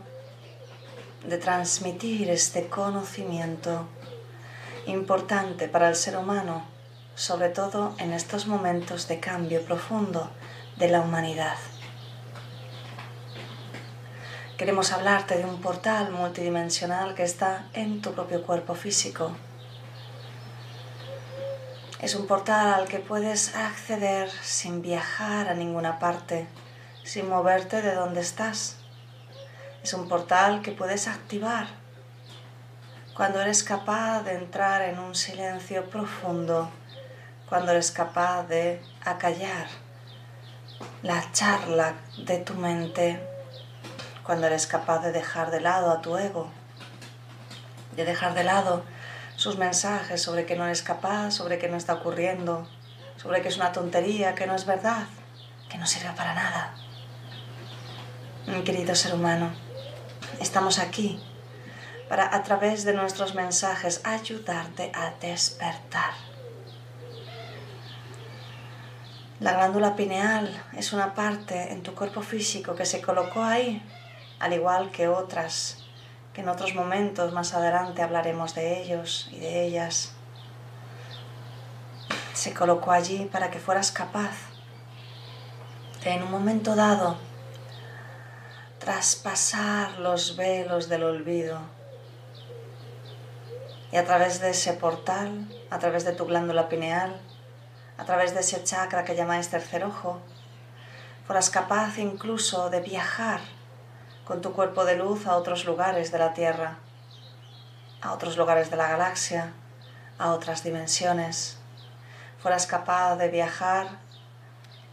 de 1.28 1.38
transmitir 1.38 2.30
este 2.30 2.68
conocimiento 2.68 3.88
importante 4.88 5.68
para 5.68 5.90
el 5.90 5.96
ser 5.96 6.18
humano, 6.18 6.66
sobre 7.16 7.50
todo 7.50 7.94
en 8.00 8.14
estos 8.14 8.48
momentos 8.48 9.08
de 9.08 9.20
cambio 9.20 9.64
profundo 9.66 10.32
de 10.78 10.90
la 10.90 11.02
humanidad. 11.02 11.58
Queremos 14.58 14.92
hablarte 14.92 15.38
de 15.38 15.46
un 15.46 15.62
portal 15.62 16.10
multidimensional 16.10 17.14
que 17.14 17.22
está 17.22 17.68
en 17.74 18.02
tu 18.02 18.14
propio 18.14 18.42
cuerpo 18.42 18.74
físico. 18.74 19.30
Es 22.02 22.16
un 22.16 22.26
portal 22.26 22.74
al 22.74 22.88
que 22.88 22.98
puedes 22.98 23.56
acceder 23.56 24.32
sin 24.42 24.82
viajar 24.82 25.48
a 25.48 25.54
ninguna 25.54 26.00
parte, 26.00 26.48
sin 27.04 27.30
moverte 27.30 27.84
de 27.84 27.94
donde 27.94 28.22
estás. 28.22 28.78
Es 29.84 29.94
un 29.94 30.10
portal 30.10 30.64
que 30.64 30.72
puedes 30.72 31.08
activar 31.08 31.68
cuando 33.16 33.40
eres 33.40 33.64
capaz 33.64 34.24
de 34.24 34.34
entrar 34.34 34.82
en 34.82 34.98
un 34.98 35.14
silencio 35.14 35.88
profundo, 35.88 36.72
cuando 37.48 37.74
eres 37.74 37.92
capaz 37.92 38.48
de 38.48 38.82
acallar 39.06 39.68
la 41.04 41.32
charla 41.32 41.94
de 42.26 42.40
tu 42.40 42.56
mente, 42.56 43.37
cuando 44.28 44.48
eres 44.48 44.68
capaz 44.68 45.00
de 45.00 45.14
dejar 45.14 45.52
de 45.52 45.62
lado 45.62 45.90
a 45.90 46.02
tu 46.02 46.18
ego, 46.18 46.50
de 47.96 48.04
dejar 48.04 48.34
de 48.34 48.44
lado 48.44 48.84
sus 49.38 49.58
mensajes 49.58 50.22
sobre 50.22 50.46
que 50.46 50.58
no 50.58 50.66
eres 50.66 50.84
capaz, 50.84 51.32
sobre 51.32 51.58
que 51.58 51.70
no 51.70 51.78
está 51.78 51.94
ocurriendo, 51.94 52.68
sobre 53.16 53.42
que 53.42 53.48
es 53.48 53.56
una 53.56 53.72
tontería, 53.72 54.36
que 54.36 54.46
no 54.46 54.54
es 54.54 54.66
verdad, 54.66 55.08
que 55.70 55.78
no 55.78 55.88
sirve 55.88 56.12
para 56.12 56.34
nada. 56.34 56.76
Mi 58.48 58.64
querido 58.66 58.96
ser 58.96 59.14
humano, 59.14 59.50
estamos 60.42 60.78
aquí 60.78 61.24
para 62.10 62.36
a 62.36 62.44
través 62.44 62.84
de 62.84 62.94
nuestros 62.94 63.34
mensajes 63.34 64.02
ayudarte 64.04 64.92
a 64.94 65.12
despertar. 65.22 66.12
La 69.40 69.54
glándula 69.54 69.96
pineal 69.96 70.52
es 70.76 70.92
una 70.92 71.14
parte 71.14 71.72
en 71.72 71.82
tu 71.82 71.96
cuerpo 71.96 72.22
físico 72.22 72.76
que 72.76 72.86
se 72.86 73.02
colocó 73.02 73.42
ahí, 73.42 73.82
al 74.40 74.54
igual 74.54 74.92
que 74.92 75.08
otras, 75.08 75.84
que 76.34 76.42
en 76.42 76.50
otros 76.50 76.76
momentos 76.76 77.34
más 77.34 77.54
adelante 77.54 78.02
hablaremos 78.02 78.54
de 78.56 78.82
ellos 78.82 79.30
y 79.32 79.40
de 79.40 79.66
ellas. 79.66 80.14
Se 82.34 82.54
colocó 82.54 82.92
allí 82.92 83.26
para 83.32 83.50
que 83.50 83.60
fueras 83.60 83.92
capaz 83.92 84.36
de 86.04 86.12
en 86.12 86.24
un 86.24 86.32
momento 86.32 86.76
dado 86.76 87.18
traspasar 88.80 90.00
los 90.00 90.38
velos 90.38 90.88
del 90.88 91.04
olvido 91.04 91.60
y 93.92 93.98
a 93.98 94.06
través 94.06 94.40
de 94.40 94.52
ese 94.52 94.74
portal, 94.74 95.48
a 95.72 95.80
través 95.80 96.06
de 96.06 96.14
tu 96.14 96.26
glándula 96.26 96.70
pineal, 96.70 97.20
a 97.98 98.06
través 98.06 98.34
de 98.34 98.42
ese 98.42 98.64
chakra 98.64 99.04
que 99.04 99.16
llamáis 99.16 99.50
tercer 99.50 99.84
ojo, 99.84 100.20
fueras 101.26 101.50
capaz 101.50 101.98
incluso 101.98 102.70
de 102.70 102.82
viajar 102.82 103.42
con 104.28 104.42
tu 104.42 104.52
cuerpo 104.52 104.84
de 104.84 104.98
luz 104.98 105.26
a 105.26 105.38
otros 105.38 105.64
lugares 105.64 106.12
de 106.12 106.20
la 106.20 106.34
Tierra, 106.34 106.80
a 108.02 108.12
otros 108.12 108.36
lugares 108.36 108.70
de 108.70 108.76
la 108.76 108.90
galaxia, 108.90 109.54
a 110.20 110.32
otras 110.32 110.66
dimensiones. 110.66 111.58
Fueras 112.40 112.68
capaz 112.68 113.16
de 113.16 113.30
viajar 113.30 113.88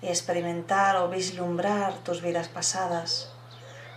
y 0.02 0.06
experimentar 0.06 0.96
o 0.98 1.08
vislumbrar 1.08 1.94
tus 2.04 2.22
vidas 2.22 2.46
pasadas. 2.46 3.32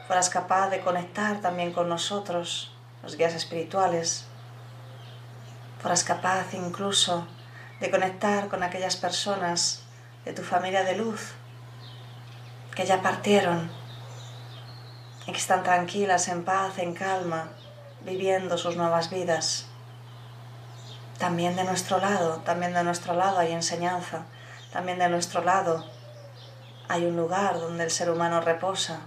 Fueras 0.08 0.32
capaz 0.32 0.70
de 0.72 0.79
conectar 0.79 1.39
también 1.39 1.72
con 1.72 1.88
nosotros, 1.88 2.74
los 3.03 3.15
guías 3.15 3.36
espirituales. 3.36 4.25
Fueras 5.79 6.03
capaz 6.03 6.56
incluso 6.56 7.27
de 7.79 7.91
conectar 7.91 8.48
con 8.48 8.63
aquellas 8.63 8.96
personas 8.96 9.84
de 10.25 10.34
tu 10.34 10.41
familia 10.41 10.84
de 10.84 10.96
luz 10.96 11.34
que 12.74 12.88
ya 12.88 13.03
partieron 13.03 13.70
y 15.27 15.31
que 15.31 15.38
están 15.38 15.63
tranquilas, 15.63 16.29
en 16.29 16.46
paz, 16.46 16.79
en 16.79 16.93
calma, 16.93 17.50
viviendo 18.01 18.57
sus 18.57 18.77
nuevas 18.77 19.10
vidas. 19.10 19.65
También 21.19 21.55
de 21.55 21.65
nuestro 21.65 22.00
lado, 22.00 22.38
también 22.46 22.74
de 22.74 22.84
nuestro 22.84 23.13
lado 23.13 23.39
hay 23.39 23.51
enseñanza, 23.51 24.24
también 24.72 25.00
de 25.00 25.10
nuestro 25.10 25.43
lado 25.43 25.86
hay 26.88 27.05
un 27.05 27.17
lugar 27.17 27.60
donde 27.60 27.84
el 27.84 27.91
ser 27.91 28.10
humano 28.10 28.39
reposa, 28.39 29.01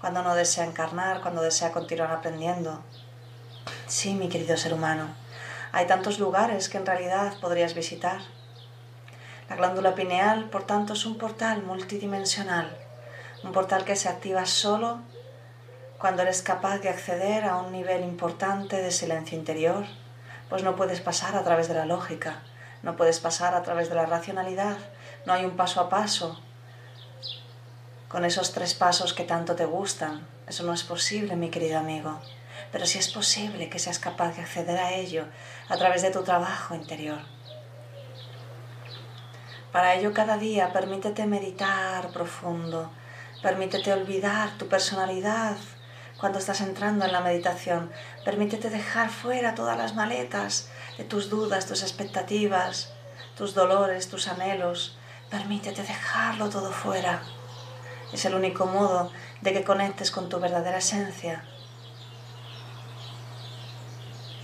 cuando 0.00 0.22
no 0.22 0.34
desea 0.34 0.64
encarnar, 0.64 1.20
cuando 1.20 1.42
desea 1.42 1.72
continuar 1.72 2.10
aprendiendo. 2.10 2.82
Sí, 3.86 4.14
mi 4.14 4.28
querido 4.28 4.56
ser 4.56 4.74
humano, 4.74 5.06
hay 5.70 5.86
tantos 5.86 6.18
lugares 6.18 6.68
que 6.68 6.78
en 6.78 6.86
realidad 6.86 7.34
podrías 7.40 7.74
visitar. 7.74 8.20
La 9.48 9.56
glándula 9.56 9.94
pineal, 9.94 10.50
por 10.50 10.64
tanto, 10.64 10.94
es 10.94 11.06
un 11.06 11.16
portal 11.16 11.62
multidimensional, 11.62 12.76
un 13.44 13.52
portal 13.52 13.84
que 13.84 13.96
se 13.96 14.08
activa 14.08 14.44
solo 14.44 15.00
cuando 15.98 16.22
eres 16.22 16.42
capaz 16.42 16.78
de 16.78 16.88
acceder 16.88 17.44
a 17.44 17.56
un 17.56 17.72
nivel 17.72 18.02
importante 18.04 18.80
de 18.80 18.90
silencio 18.90 19.36
interior, 19.36 19.84
pues 20.48 20.62
no 20.62 20.76
puedes 20.76 21.00
pasar 21.00 21.36
a 21.36 21.44
través 21.44 21.68
de 21.68 21.74
la 21.74 21.86
lógica, 21.86 22.42
no 22.82 22.96
puedes 22.96 23.20
pasar 23.20 23.54
a 23.54 23.62
través 23.62 23.88
de 23.88 23.94
la 23.94 24.06
racionalidad, 24.06 24.76
no 25.26 25.32
hay 25.32 25.44
un 25.44 25.56
paso 25.56 25.80
a 25.80 25.88
paso. 25.88 26.40
Con 28.08 28.24
esos 28.24 28.52
tres 28.52 28.74
pasos 28.74 29.12
que 29.12 29.24
tanto 29.24 29.54
te 29.54 29.66
gustan, 29.66 30.26
eso 30.46 30.62
no 30.62 30.72
es 30.72 30.82
posible, 30.82 31.36
mi 31.36 31.50
querido 31.50 31.78
amigo 31.78 32.20
pero 32.72 32.86
si 32.86 32.98
es 32.98 33.08
posible 33.08 33.68
que 33.68 33.78
seas 33.78 33.98
capaz 33.98 34.36
de 34.36 34.42
acceder 34.42 34.78
a 34.78 34.92
ello 34.92 35.24
a 35.68 35.76
través 35.76 36.02
de 36.02 36.10
tu 36.10 36.22
trabajo 36.22 36.74
interior. 36.74 37.20
Para 39.72 39.94
ello 39.94 40.12
cada 40.12 40.36
día 40.36 40.72
permítete 40.72 41.26
meditar 41.26 42.08
profundo, 42.10 42.90
permítete 43.42 43.92
olvidar 43.92 44.56
tu 44.58 44.68
personalidad 44.68 45.56
cuando 46.18 46.38
estás 46.38 46.60
entrando 46.60 47.04
en 47.04 47.12
la 47.12 47.20
meditación, 47.20 47.90
permítete 48.24 48.70
dejar 48.70 49.10
fuera 49.10 49.54
todas 49.54 49.76
las 49.76 49.94
maletas 49.94 50.68
de 50.96 51.04
tus 51.04 51.30
dudas, 51.30 51.66
tus 51.66 51.82
expectativas, 51.82 52.92
tus 53.36 53.54
dolores, 53.54 54.08
tus 54.08 54.28
anhelos, 54.28 54.96
permítete 55.30 55.82
dejarlo 55.82 56.48
todo 56.48 56.72
fuera. 56.72 57.22
Es 58.12 58.24
el 58.24 58.34
único 58.34 58.66
modo 58.66 59.12
de 59.42 59.52
que 59.52 59.64
conectes 59.64 60.10
con 60.10 60.28
tu 60.28 60.40
verdadera 60.40 60.78
esencia 60.78 61.44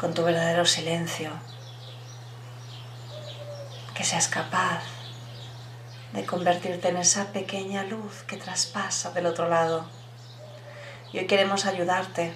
con 0.05 0.13
tu 0.13 0.23
verdadero 0.23 0.67
silencio, 0.67 1.31
que 3.95 4.05
seas 4.05 4.29
capaz 4.29 4.83
de 6.13 6.27
convertirte 6.27 6.89
en 6.89 6.99
esa 6.99 7.33
pequeña 7.33 7.85
luz 7.85 8.23
que 8.25 8.37
traspasa 8.37 9.13
del 9.13 9.25
otro 9.25 9.49
lado. 9.49 9.87
Y 11.15 11.19
hoy 11.21 11.27
queremos 11.29 11.65
ayudarte 11.65 12.35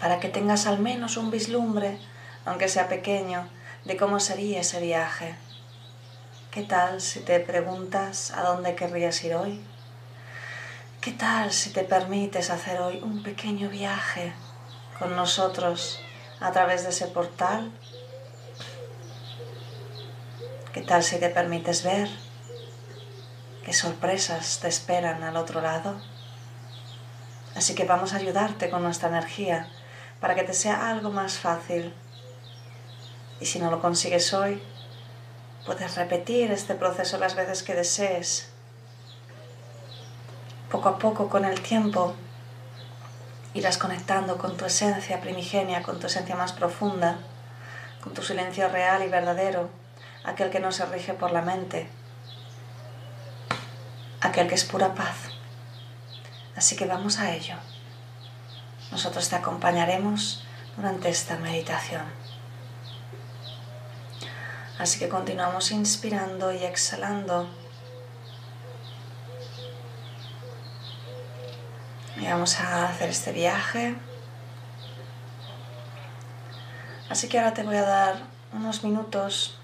para 0.00 0.20
que 0.20 0.30
tengas 0.30 0.66
al 0.66 0.78
menos 0.78 1.18
un 1.18 1.30
vislumbre, 1.30 1.98
aunque 2.46 2.66
sea 2.66 2.88
pequeño, 2.88 3.46
de 3.84 3.98
cómo 3.98 4.20
sería 4.20 4.60
ese 4.60 4.80
viaje. 4.80 5.34
¿Qué 6.50 6.62
tal 6.62 7.02
si 7.02 7.20
te 7.20 7.38
preguntas 7.40 8.30
a 8.30 8.44
dónde 8.44 8.74
querrías 8.74 9.22
ir 9.22 9.34
hoy? 9.34 9.60
¿Qué 11.02 11.12
tal 11.12 11.52
si 11.52 11.74
te 11.74 11.84
permites 11.84 12.48
hacer 12.48 12.80
hoy 12.80 13.00
un 13.02 13.22
pequeño 13.22 13.68
viaje 13.68 14.32
con 14.98 15.14
nosotros 15.14 16.00
a 16.40 16.52
través 16.52 16.84
de 16.84 16.88
ese 16.88 17.06
portal? 17.06 17.70
¿Qué 20.72 20.80
tal 20.80 21.02
si 21.02 21.18
te 21.18 21.28
permites 21.28 21.82
ver 21.84 22.08
qué 23.62 23.74
sorpresas 23.74 24.60
te 24.60 24.68
esperan 24.68 25.22
al 25.22 25.36
otro 25.36 25.60
lado? 25.60 26.00
Así 27.60 27.74
que 27.74 27.84
vamos 27.84 28.14
a 28.14 28.16
ayudarte 28.16 28.70
con 28.70 28.82
nuestra 28.82 29.10
energía 29.10 29.68
para 30.18 30.34
que 30.34 30.44
te 30.44 30.54
sea 30.54 30.88
algo 30.88 31.10
más 31.10 31.36
fácil. 31.36 31.92
Y 33.38 33.44
si 33.44 33.58
no 33.58 33.70
lo 33.70 33.82
consigues 33.82 34.32
hoy, 34.32 34.62
puedes 35.66 35.94
repetir 35.96 36.50
este 36.52 36.74
proceso 36.74 37.18
las 37.18 37.34
veces 37.34 37.62
que 37.62 37.74
desees. 37.74 38.48
Poco 40.70 40.88
a 40.88 40.98
poco, 40.98 41.28
con 41.28 41.44
el 41.44 41.60
tiempo, 41.60 42.14
irás 43.52 43.76
conectando 43.76 44.38
con 44.38 44.56
tu 44.56 44.64
esencia 44.64 45.20
primigenia, 45.20 45.82
con 45.82 46.00
tu 46.00 46.06
esencia 46.06 46.36
más 46.36 46.54
profunda, 46.54 47.18
con 48.02 48.14
tu 48.14 48.22
silencio 48.22 48.70
real 48.70 49.02
y 49.04 49.08
verdadero, 49.08 49.68
aquel 50.24 50.48
que 50.48 50.60
no 50.60 50.72
se 50.72 50.86
rige 50.86 51.12
por 51.12 51.30
la 51.30 51.42
mente, 51.42 51.90
aquel 54.22 54.48
que 54.48 54.54
es 54.54 54.64
pura 54.64 54.94
paz. 54.94 55.39
Así 56.56 56.76
que 56.76 56.86
vamos 56.86 57.18
a 57.18 57.34
ello. 57.34 57.56
Nosotros 58.90 59.28
te 59.28 59.36
acompañaremos 59.36 60.44
durante 60.76 61.08
esta 61.08 61.36
meditación. 61.36 62.04
Así 64.78 64.98
que 64.98 65.08
continuamos 65.08 65.70
inspirando 65.70 66.52
y 66.52 66.64
exhalando 66.64 67.48
Y 72.20 72.26
vamos 72.26 72.60
a 72.60 72.86
hacer 72.86 73.08
este 73.08 73.32
viaje. 73.32 73.96
Así 77.08 77.28
que 77.28 77.38
ahora 77.38 77.54
te 77.54 77.62
voy 77.62 77.76
a 77.76 77.82
dar 77.82 78.16
unos 78.52 78.84
minutos 78.84 79.58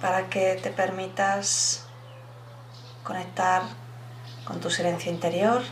para 0.00 0.28
que 0.30 0.54
te 0.62 0.70
permitas 0.70 1.86
conectar 3.02 3.62
con 4.46 4.60
tu 4.60 4.70
silencio 4.70 5.12
interior 5.12 5.62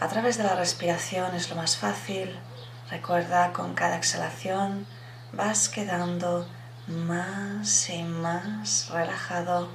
a 0.00 0.08
través 0.08 0.38
de 0.38 0.44
la 0.44 0.54
respiración 0.54 1.34
es 1.34 1.50
lo 1.50 1.56
más 1.56 1.76
fácil. 1.76 2.38
Recuerda, 2.90 3.52
con 3.52 3.74
cada 3.74 3.96
exhalación 3.96 4.86
vas 5.32 5.68
quedando 5.68 6.48
más 6.86 7.90
y 7.90 8.02
más 8.02 8.88
relajado 8.90 9.68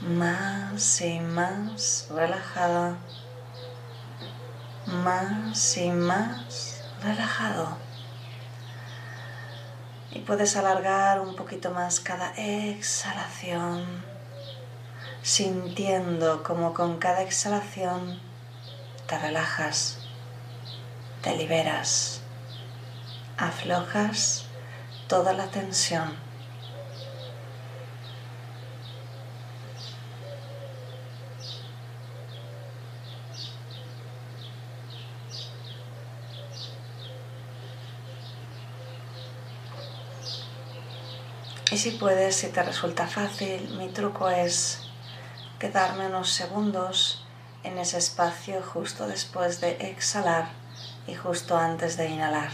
más 0.00 1.00
y 1.00 1.18
más 1.18 2.06
relajada, 2.10 2.96
más 4.86 5.76
y 5.76 5.90
más 5.90 6.84
relajado. 7.02 7.76
Y 10.12 10.20
puedes 10.20 10.56
alargar 10.56 11.20
un 11.20 11.34
poquito 11.34 11.70
más 11.72 12.00
cada 12.00 12.32
exhalación, 12.36 14.04
sintiendo 15.22 16.42
como 16.42 16.74
con 16.74 16.98
cada 16.98 17.22
exhalación 17.22 18.20
te 19.06 19.18
relajas, 19.18 19.98
te 21.22 21.36
liberas, 21.36 22.20
aflojas 23.36 24.44
toda 25.06 25.32
la 25.32 25.46
tensión. 25.46 26.28
Y 41.70 41.76
si 41.76 41.92
puedes, 41.92 42.34
si 42.36 42.48
te 42.48 42.62
resulta 42.62 43.06
fácil, 43.06 43.68
mi 43.76 43.88
truco 43.88 44.28
es 44.30 44.87
quedarme 45.58 46.06
unos 46.06 46.30
segundos 46.30 47.24
en 47.64 47.78
ese 47.78 47.98
espacio 47.98 48.62
justo 48.62 49.06
después 49.06 49.60
de 49.60 49.72
exhalar 49.90 50.48
y 51.06 51.14
justo 51.14 51.56
antes 51.56 51.96
de 51.96 52.08
inhalar. 52.08 52.50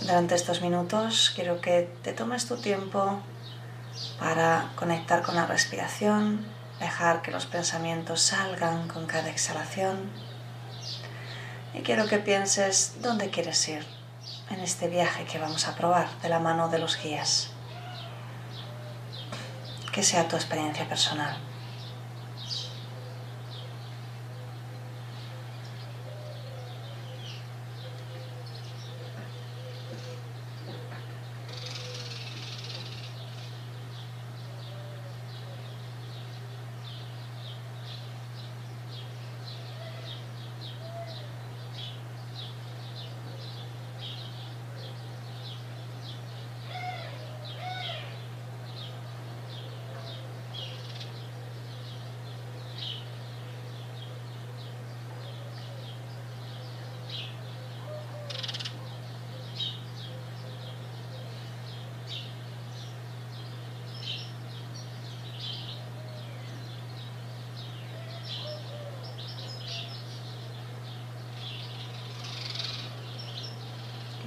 Durante 0.00 0.34
estos 0.34 0.62
minutos 0.62 1.32
quiero 1.34 1.60
que 1.60 1.92
te 2.02 2.12
tomes 2.12 2.46
tu 2.46 2.56
tiempo 2.56 3.20
para 4.18 4.70
conectar 4.74 5.22
con 5.22 5.36
la 5.36 5.46
respiración, 5.46 6.46
dejar 6.80 7.22
que 7.22 7.30
los 7.30 7.46
pensamientos 7.46 8.22
salgan 8.22 8.88
con 8.88 9.06
cada 9.06 9.30
exhalación 9.30 10.10
y 11.74 11.82
quiero 11.82 12.06
que 12.06 12.18
pienses 12.18 12.96
dónde 13.00 13.30
quieres 13.30 13.68
ir 13.68 13.86
en 14.50 14.60
este 14.60 14.88
viaje 14.88 15.24
que 15.24 15.38
vamos 15.38 15.68
a 15.68 15.76
probar 15.76 16.08
de 16.22 16.28
la 16.28 16.40
mano 16.40 16.68
de 16.68 16.78
los 16.78 17.00
guías. 17.00 17.50
Que 19.92 20.02
sea 20.02 20.28
tu 20.28 20.36
experiencia 20.36 20.88
personal. 20.88 21.36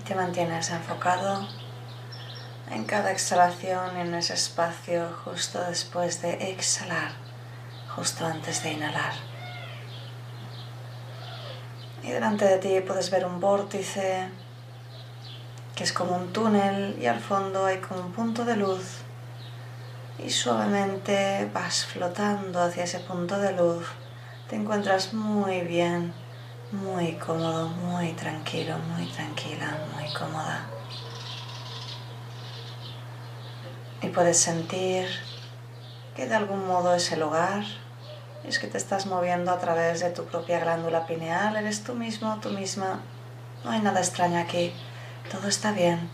Te 0.06 0.16
mantienes 0.16 0.70
enfocado 0.70 1.48
en 2.70 2.84
cada 2.84 3.12
exhalación 3.12 3.96
en 3.96 4.14
ese 4.16 4.34
espacio 4.34 5.08
justo 5.24 5.62
después 5.62 6.22
de 6.22 6.52
exhalar, 6.52 7.12
justo 7.96 8.26
antes 8.26 8.64
de 8.64 8.74
inhalar. 8.74 9.14
Y 12.04 12.10
delante 12.12 12.44
de 12.46 12.58
ti 12.58 12.82
puedes 12.86 13.12
ver 13.12 13.26
un 13.26 13.40
vórtice 13.40 14.28
que 15.74 15.86
es 15.86 15.94
como 15.94 16.18
un 16.18 16.34
túnel 16.34 16.98
y 17.02 17.06
al 17.06 17.22
fondo 17.22 17.66
hay 17.66 17.78
como 17.78 18.02
un 18.02 18.12
punto 18.12 18.44
de 18.44 18.58
luz 18.58 19.04
y 20.20 20.30
suavemente 20.30 21.50
vas 21.54 21.86
flotando 21.86 22.62
hacia 22.62 22.84
ese 22.84 23.00
punto 23.00 23.40
de 23.40 23.54
luz. 23.54 23.88
Te 24.50 24.58
encuentras 24.58 25.14
muy 25.14 25.62
bien 25.62 26.14
muy 26.74 27.14
cómodo, 27.14 27.70
muy 27.70 28.14
tranquilo, 28.14 28.76
muy 28.80 29.06
tranquila, 29.06 29.78
muy 29.94 30.12
cómoda. 30.12 30.66
Y 34.02 34.08
puedes 34.08 34.40
sentir 34.40 35.08
que 36.16 36.26
de 36.26 36.34
algún 36.34 36.66
modo 36.66 36.96
es 36.96 37.12
el 37.12 37.22
hogar, 37.22 37.64
es 38.44 38.58
que 38.58 38.68
te 38.68 38.80
estás 38.80 39.06
moviendo 39.06 39.52
a 39.52 39.60
través 39.60 40.00
de 40.00 40.10
tu 40.10 40.26
propia 40.26 40.60
glándula 40.60 41.06
pineal, 41.06 41.56
eres 41.56 41.84
tú 41.84 41.94
mismo, 41.94 42.40
tú 42.42 42.50
misma. 42.50 43.02
No 43.64 43.70
hay 43.70 43.80
nada 43.80 44.00
extraño 44.00 44.40
aquí, 44.40 44.74
todo 45.32 45.48
está 45.48 45.72
bien. 45.72 46.10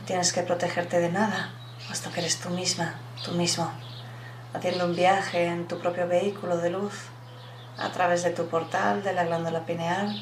No 0.00 0.06
tienes 0.06 0.34
que 0.34 0.42
protegerte 0.42 1.00
de 1.00 1.10
nada, 1.10 1.50
puesto 1.86 2.10
que 2.12 2.20
eres 2.20 2.38
tú 2.38 2.50
misma, 2.50 2.94
tú 3.24 3.32
mismo, 3.32 3.70
haciendo 4.52 4.84
un 4.84 4.94
viaje 4.94 5.46
en 5.46 5.66
tu 5.66 5.78
propio 5.78 6.06
vehículo 6.06 6.58
de 6.58 6.70
luz 6.70 7.08
a 7.78 7.90
través 7.90 8.22
de 8.22 8.30
tu 8.30 8.48
portal 8.48 9.02
de 9.02 9.12
la 9.12 9.24
glándula 9.24 9.64
pineal. 9.64 10.14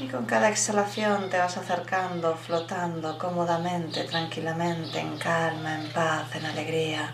Y 0.00 0.06
con 0.06 0.26
cada 0.26 0.48
exhalación 0.48 1.28
te 1.28 1.38
vas 1.38 1.56
acercando, 1.56 2.36
flotando 2.36 3.18
cómodamente, 3.18 4.04
tranquilamente, 4.04 5.00
en 5.00 5.18
calma, 5.18 5.74
en 5.74 5.90
paz, 5.90 6.34
en 6.36 6.46
alegría. 6.46 7.12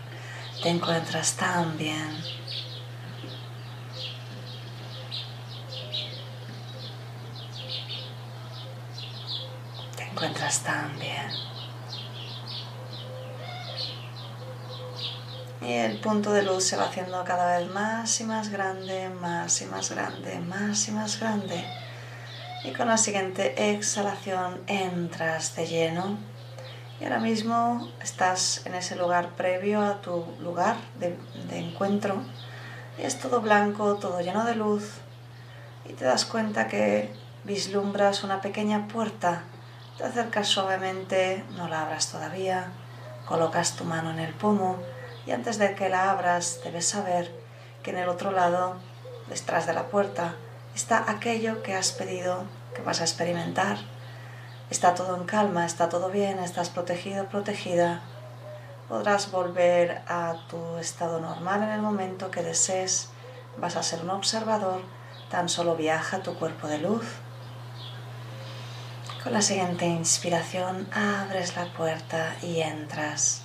Te 0.61 0.69
encuentras 0.69 1.33
tan 1.33 1.77
bien. 1.77 2.23
Te 9.95 10.03
encuentras 10.03 10.59
tan 10.63 10.99
bien. 10.99 11.54
Y 15.65 15.73
el 15.73 15.99
punto 15.99 16.31
de 16.31 16.43
luz 16.43 16.63
se 16.63 16.77
va 16.77 16.83
haciendo 16.83 17.23
cada 17.23 17.57
vez 17.57 17.67
más 17.71 18.21
y 18.21 18.23
más 18.23 18.49
grande, 18.49 19.09
más 19.09 19.63
y 19.63 19.65
más 19.65 19.89
grande, 19.89 20.39
más 20.39 20.87
y 20.87 20.91
más 20.91 21.19
grande. 21.19 21.65
Y 22.63 22.71
con 22.71 22.87
la 22.87 22.97
siguiente 22.97 23.71
exhalación 23.71 24.61
entras 24.67 25.55
de 25.55 25.65
lleno. 25.65 26.19
Y 26.99 27.05
ahora 27.05 27.17
mismo 27.17 27.89
estás 27.99 28.63
en 28.67 28.75
ese 28.75 28.95
lugar 28.95 29.29
previo 29.29 29.81
a 29.81 30.01
tu 30.01 30.27
lugar 30.39 30.75
de, 30.99 31.17
encuentro. 31.57 32.21
Y 32.99 33.01
es 33.01 33.17
todo 33.17 33.41
blanco, 33.41 33.95
todo 33.95 34.21
lleno 34.21 34.45
de 34.45 34.53
luz. 34.53 34.91
Y 35.89 35.93
te 35.93 36.05
das 36.05 36.25
cuenta 36.25 36.67
que 36.67 37.11
vislumbras 37.43 38.23
una 38.23 38.39
pequeña 38.39 38.87
puerta. 38.87 39.41
Te 39.97 40.03
acercas 40.03 40.47
suavemente, 40.47 41.43
no 41.57 41.67
la 41.67 41.81
abras 41.81 42.11
todavía. 42.11 42.67
Colocas 43.25 43.75
tu 43.75 43.83
mano 43.83 44.11
en 44.11 44.19
el 44.19 44.33
pomo 44.35 44.77
y 45.25 45.31
antes 45.31 45.57
de 45.57 45.75
que 45.75 45.89
la 45.89 46.11
abras 46.11 46.59
debes 46.63 46.87
saber 46.87 47.31
que 47.83 47.91
en 47.91 47.97
el 47.97 48.09
otro 48.09 48.31
lado, 48.31 48.75
detrás 49.27 49.65
de 49.65 49.73
la 49.73 49.87
puerta, 49.87 50.35
está 50.75 51.05
aquello 51.09 51.63
que 51.63 51.73
has 51.73 51.91
pedido, 51.91 52.43
que 52.75 52.81
vas 52.81 53.01
a 53.01 53.05
experimentar. 53.05 53.77
Está 54.69 54.93
todo 54.93 55.15
en 55.15 55.25
calma, 55.25 55.65
está 55.65 55.89
todo 55.89 56.09
bien, 56.09 56.39
estás 56.39 56.69
protegido, 56.69 57.27
protegida. 57.27 58.01
Podrás 58.89 59.31
volver 59.31 60.01
a 60.07 60.35
tu 60.49 60.77
estado 60.77 61.19
normal 61.19 61.63
en 61.63 61.69
el 61.69 61.81
momento 61.81 62.29
que 62.29 62.43
desees. 62.43 63.09
Vas 63.57 63.75
a 63.77 63.83
ser 63.83 64.01
un 64.01 64.11
observador, 64.11 64.81
tan 65.29 65.49
solo 65.49 65.75
viaja 65.75 66.21
tu 66.23 66.35
cuerpo 66.35 66.67
de 66.67 66.79
luz. 66.79 67.05
Con 69.23 69.33
la 69.33 69.41
siguiente 69.41 69.85
inspiración 69.85 70.87
abres 70.93 71.55
la 71.55 71.65
puerta 71.73 72.35
y 72.43 72.61
entras 72.61 73.44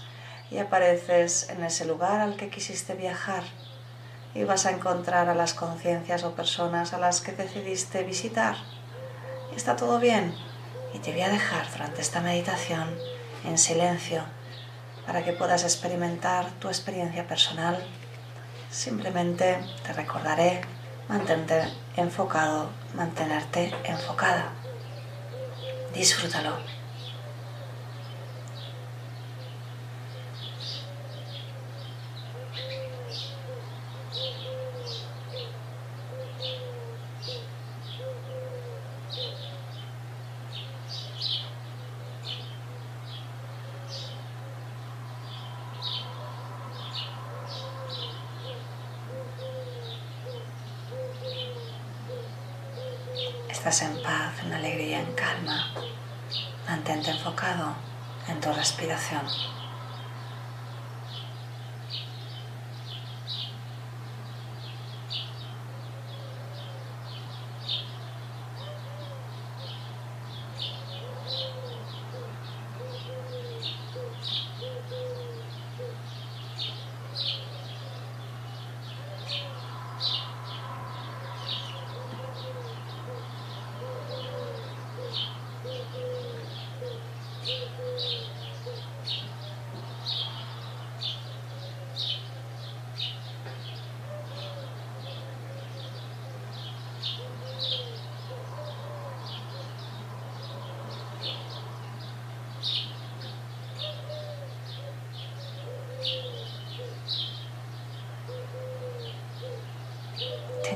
y 0.51 0.59
apareces 0.59 1.49
en 1.51 1.65
ese 1.65 1.85
lugar 1.85 2.21
al 2.21 2.37
que 2.37 2.51
quisiste 2.51 2.95
viajar 2.95 3.45
y 4.35 4.45
vas 4.45 4.67
a 4.67 4.71
encontrar 4.71 5.29
a 5.29 5.35
las 5.35 5.55
conciencias 5.55 6.25
o 6.25 6.35
personas 6.35 6.93
a 6.93 6.99
las 6.99 7.21
que 7.21 7.33
decidiste 7.33 8.03
visitar. 8.05 8.57
Y 9.53 9.57
está 9.57 9.77
todo 9.77 9.99
bien 9.99 10.35
y 10.93 10.99
te 10.99 11.13
voy 11.13 11.23
a 11.23 11.29
dejar 11.29 11.71
durante 11.71 12.01
esta 12.01 12.21
meditación 12.21 12.89
en 13.45 13.59
silencio 13.59 14.23
para 15.07 15.25
que 15.25 15.33
puedas 15.33 15.65
experimentar 15.65 16.51
tu 16.61 16.69
experiencia 16.69 17.27
personal. 17.27 17.85
Simplemente 18.71 19.59
te 19.85 19.93
recordaré 19.93 20.61
mantente 21.09 21.65
enfocado, 21.97 22.71
mantenerte 22.95 23.75
enfocada. 23.85 24.53
Disfrútalo. 25.93 26.80
Estás 53.61 53.83
en 53.83 54.03
paz, 54.03 54.33
en 54.43 54.55
alegría, 54.55 55.01
en 55.01 55.13
calma. 55.13 55.75
Mantente 56.67 57.11
enfocado 57.11 57.75
en 58.27 58.41
tu 58.41 58.51
respiración. 58.55 59.21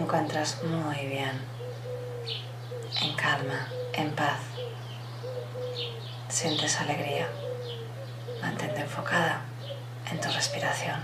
Encuentras 0.04 0.62
muy 0.62 1.06
bien, 1.06 1.32
en 3.00 3.16
calma, 3.16 3.68
en 3.94 4.14
paz. 4.14 4.38
Sientes 6.28 6.78
alegría. 6.78 7.26
Mantente 8.42 8.82
enfocada 8.82 9.40
en 10.10 10.20
tu 10.20 10.28
respiración. 10.28 11.00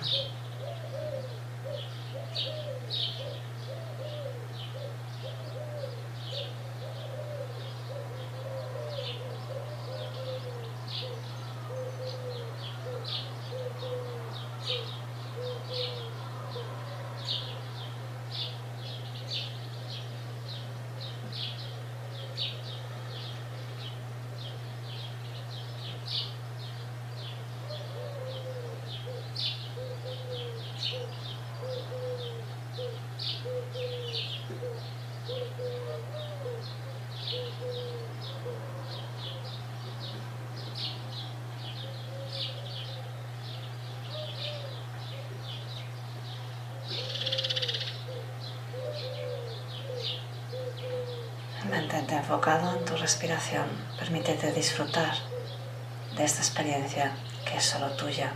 Mantente 51.71 52.17
enfocado 52.17 52.77
en 52.77 52.85
tu 52.85 52.97
respiración. 52.97 53.69
Permítete 53.97 54.51
disfrutar 54.53 55.15
de 56.17 56.25
esta 56.25 56.41
experiencia 56.41 57.13
que 57.47 57.59
es 57.59 57.65
solo 57.65 57.91
tuya. 57.93 58.33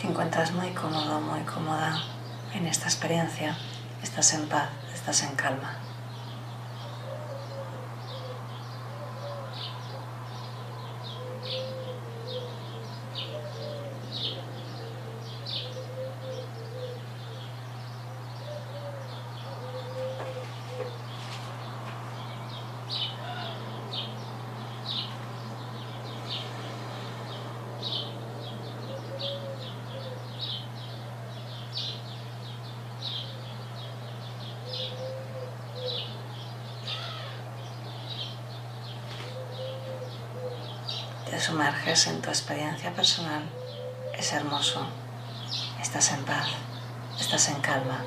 Te 0.00 0.06
encuentras 0.06 0.50
muy 0.52 0.70
cómodo, 0.70 1.20
muy 1.20 1.40
cómoda 1.60 2.02
en 2.54 2.66
esta 2.66 2.86
experiencia. 2.86 3.54
Estás 4.02 4.32
en 4.32 4.48
paz, 4.48 4.70
estás 4.94 5.22
en 5.24 5.34
calma. 5.36 5.76
Te 41.30 41.38
en 41.90 42.22
tu 42.22 42.28
experiencia 42.28 42.92
personal. 42.92 43.42
Es 44.16 44.32
hermoso. 44.32 44.86
Estás 45.82 46.12
en 46.12 46.24
paz. 46.24 46.46
Estás 47.18 47.48
en 47.48 47.60
calma. 47.60 48.04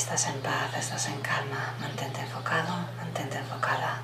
Estás 0.00 0.28
en 0.28 0.40
paz, 0.40 0.74
estás 0.78 1.08
en 1.08 1.20
calma, 1.20 1.74
mantente 1.78 2.22
enfocado, 2.22 2.74
mantente 2.96 3.36
enfocada. 3.36 4.00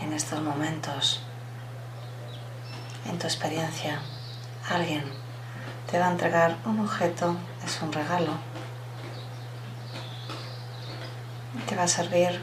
En 0.00 0.14
estos 0.30 0.44
momentos, 0.44 1.20
en 3.04 3.18
tu 3.18 3.26
experiencia, 3.26 4.00
alguien 4.68 5.02
te 5.90 5.98
va 5.98 6.06
a 6.06 6.12
entregar 6.12 6.56
un 6.66 6.78
objeto, 6.78 7.34
es 7.64 7.82
un 7.82 7.92
regalo. 7.92 8.34
Te 11.66 11.74
va 11.74 11.82
a 11.82 11.88
servir 11.88 12.40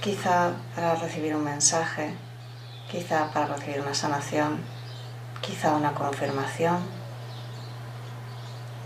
quizá 0.00 0.52
para 0.74 0.94
recibir 0.94 1.36
un 1.36 1.44
mensaje, 1.44 2.14
quizá 2.90 3.30
para 3.34 3.54
recibir 3.54 3.82
una 3.82 3.92
sanación, 3.92 4.62
quizá 5.42 5.72
una 5.72 5.92
confirmación 5.92 6.78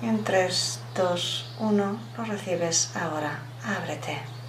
en 0.02 0.24
3, 0.24 0.80
2, 0.96 1.54
1 1.60 2.00
lo 2.18 2.24
recibes 2.24 2.90
ahora. 2.96 3.38
Ábrete. 3.64 4.39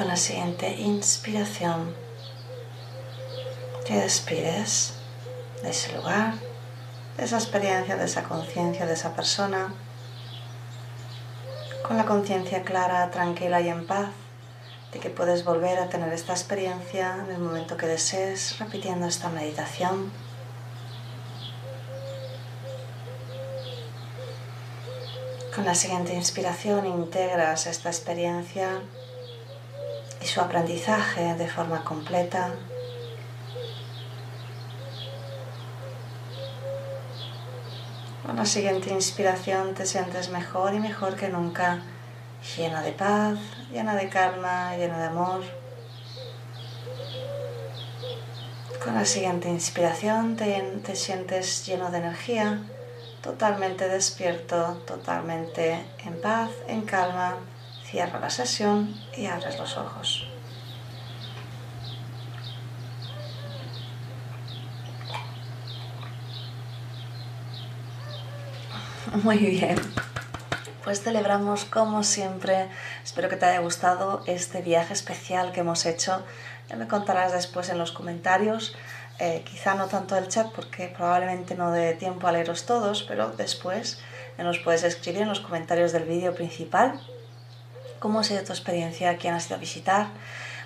Con 0.00 0.08
la 0.08 0.16
siguiente 0.16 0.76
inspiración 0.78 1.94
te 3.86 3.92
despides 3.92 4.94
de 5.62 5.68
ese 5.68 5.94
lugar, 5.94 6.32
de 7.18 7.24
esa 7.26 7.36
experiencia, 7.36 7.96
de 7.96 8.06
esa 8.06 8.22
conciencia, 8.22 8.86
de 8.86 8.94
esa 8.94 9.14
persona, 9.14 9.74
con 11.86 11.98
la 11.98 12.06
conciencia 12.06 12.62
clara, 12.62 13.10
tranquila 13.10 13.60
y 13.60 13.68
en 13.68 13.86
paz 13.86 14.08
de 14.90 15.00
que 15.00 15.10
puedes 15.10 15.44
volver 15.44 15.78
a 15.78 15.90
tener 15.90 16.10
esta 16.14 16.32
experiencia 16.32 17.22
en 17.22 17.32
el 17.32 17.38
momento 17.38 17.76
que 17.76 17.84
desees, 17.84 18.58
repitiendo 18.58 19.06
esta 19.06 19.28
meditación. 19.28 20.10
Con 25.54 25.66
la 25.66 25.74
siguiente 25.74 26.14
inspiración 26.14 26.86
integras 26.86 27.66
esta 27.66 27.90
experiencia 27.90 28.80
su 30.30 30.40
aprendizaje 30.40 31.34
de 31.34 31.48
forma 31.48 31.82
completa. 31.82 32.52
Con 38.24 38.36
la 38.36 38.46
siguiente 38.46 38.90
inspiración 38.90 39.74
te 39.74 39.84
sientes 39.86 40.28
mejor 40.28 40.72
y 40.74 40.78
mejor 40.78 41.16
que 41.16 41.28
nunca, 41.30 41.80
llena 42.56 42.80
de 42.82 42.92
paz, 42.92 43.40
llena 43.72 43.96
de 43.96 44.08
calma, 44.08 44.76
llena 44.76 44.98
de 44.98 45.06
amor. 45.06 45.42
Con 48.84 48.94
la 48.94 49.04
siguiente 49.04 49.48
inspiración 49.48 50.36
te, 50.36 50.60
te 50.86 50.94
sientes 50.94 51.66
lleno 51.66 51.90
de 51.90 51.98
energía, 51.98 52.62
totalmente 53.20 53.88
despierto, 53.88 54.80
totalmente 54.86 55.84
en 56.04 56.20
paz, 56.20 56.50
en 56.68 56.82
calma 56.82 57.34
Cierra 57.90 58.20
la 58.20 58.30
sesión 58.30 58.94
y 59.16 59.26
abres 59.26 59.58
los 59.58 59.76
ojos. 59.76 60.28
Muy 69.24 69.38
bien. 69.38 69.76
Pues 70.84 71.02
celebramos 71.02 71.64
como 71.64 72.04
siempre. 72.04 72.68
Espero 73.02 73.28
que 73.28 73.36
te 73.36 73.46
haya 73.46 73.58
gustado 73.58 74.22
este 74.26 74.62
viaje 74.62 74.92
especial 74.92 75.50
que 75.50 75.60
hemos 75.60 75.84
hecho. 75.84 76.22
Ya 76.68 76.76
me 76.76 76.86
contarás 76.86 77.32
después 77.32 77.70
en 77.70 77.78
los 77.78 77.90
comentarios 77.90 78.76
eh, 79.18 79.42
quizá 79.44 79.74
no 79.74 79.86
tanto 79.86 80.16
el 80.16 80.28
chat 80.28 80.50
porque 80.50 80.88
probablemente 80.88 81.54
no 81.54 81.72
dé 81.72 81.92
tiempo 81.94 82.26
a 82.26 82.32
leeros 82.32 82.64
todos, 82.64 83.02
pero 83.02 83.30
después 83.30 84.00
nos 84.38 84.58
puedes 84.60 84.82
escribir 84.82 85.22
en 85.22 85.28
los 85.28 85.40
comentarios 85.40 85.92
del 85.92 86.04
vídeo 86.04 86.34
principal 86.34 86.98
cómo 88.00 88.18
ha 88.18 88.24
sido 88.24 88.42
tu 88.42 88.52
experiencia, 88.52 89.16
quién 89.16 89.34
has 89.34 89.46
ido 89.46 89.56
a 89.56 89.60
visitar. 89.60 90.08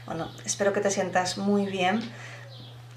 Bueno, 0.07 0.31
espero 0.47 0.73
que 0.73 0.81
te 0.81 0.91
sientas 0.91 1.37
muy 1.37 1.67
bien. 1.67 2.01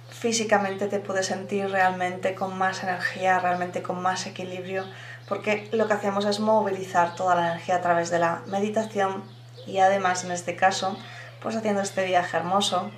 Físicamente 0.10 0.88
te 0.88 1.00
puedes 1.00 1.26
sentir 1.26 1.69
realmente 1.69 2.34
con 2.34 2.58
más 2.58 2.82
energía, 2.84 3.39
realmente 3.39 3.84
con 3.84 4.02
más 4.02 4.26
equilibrio, 4.26 4.86
porque 5.28 5.67
lo 5.73 5.88
que 5.88 5.93
hacemos 5.93 6.23
es 6.23 6.39
movilizar 6.39 7.15
toda 7.15 7.36
la 7.36 7.52
energía 7.52 7.76
a 7.76 7.82
través 7.82 8.10
de 8.10 8.19
la 8.19 8.41
meditación 8.47 9.23
y 9.65 9.80
además 9.80 10.23
en 10.23 10.32
este 10.32 10.56
caso, 10.56 10.97
pues 11.41 11.56
haciendo 11.58 11.82
este 11.82 12.06
viaje 12.06 12.38
hermoso 12.38 12.89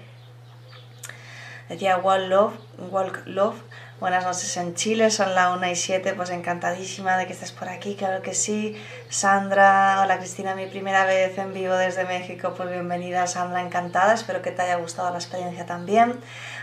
Decía 1.70 1.98
Walk 1.98 2.28
Love, 2.28 2.54
Walk 2.90 3.22
Love. 3.28 3.62
Buenas 4.00 4.24
noches 4.24 4.56
en 4.56 4.76
Chile, 4.76 5.12
son 5.12 5.36
la 5.36 5.52
1 5.52 5.72
y 5.72 5.76
7, 5.76 6.14
pues 6.14 6.30
encantadísima 6.30 7.18
de 7.18 7.28
que 7.28 7.34
estés 7.34 7.52
por 7.52 7.68
aquí, 7.68 7.96
claro 7.96 8.22
que 8.22 8.34
sí. 8.34 8.82
Sandra, 9.10 10.02
hola 10.02 10.20
Cristina, 10.20 10.56
mi 10.56 10.68
primera 10.68 11.04
vez 11.04 11.38
en 11.38 11.54
vivo 11.54 11.74
desde 11.74 12.06
México, 12.06 12.54
pues 12.56 12.70
bienvenida 12.70 13.28
Sandra, 13.28 13.62
encantada, 13.62 14.14
espero 14.14 14.42
que 14.42 14.52
te 14.52 14.62
haya 14.62 14.78
gustado 14.78 15.10
la 15.10 15.18
experiencia 15.18 15.66
también. 15.66 16.18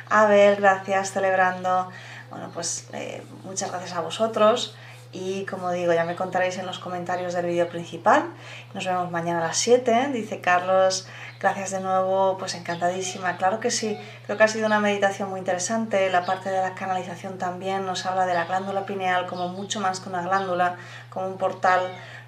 Abel, 0.09 0.57
gracias, 0.57 1.13
celebrando. 1.13 1.91
Bueno, 2.31 2.51
pues 2.55 2.89
eh, 2.95 3.23
muchas 3.45 3.71
gracias 3.71 3.93
a 3.93 4.01
vosotros 4.01 4.75
y 5.17 5.47
como 5.47 5.71
digo, 5.71 5.95
ya 5.95 6.05
me 6.05 6.15
contaréis 6.15 6.59
en 6.59 6.67
los 6.67 6.79
comentarios 6.79 7.33
del 7.33 7.47
vídeo 7.47 7.69
principal. 7.69 8.27
Nos 8.75 8.85
vemos 8.85 9.11
mañana 9.11 9.39
a 9.39 9.49
las 9.49 9.57
7, 9.57 10.11
dice 10.13 10.41
Carlos. 10.41 11.09
Gracias 11.41 11.71
de 11.71 11.81
nuevo, 11.81 12.37
pues 12.39 12.55
encantadísima. 12.55 13.37
Claro 13.39 13.59
que 13.59 13.71
sí, 13.71 13.99
creo 14.27 14.37
que 14.37 14.45
ha 14.45 14.49
sido 14.49 14.67
una 14.67 14.79
meditación 14.79 15.31
muy 15.31 15.39
interesante. 15.39 16.11
La 16.11 16.27
parte 16.27 16.51
de 16.51 16.61
la 16.61 16.75
canalización 16.75 17.39
también 17.39 17.87
nos 17.87 18.05
habla 18.05 18.27
de 18.27 18.35
la 18.35 18.45
glándula 18.45 18.85
pineal 18.85 19.27
como 19.27 19.49
mucho 19.49 19.81
más 19.81 20.01
que 20.01 20.11
una 20.11 20.23
glándula, 20.23 20.77
como 21.09 21.29
un 21.29 21.39
portal 21.39 21.81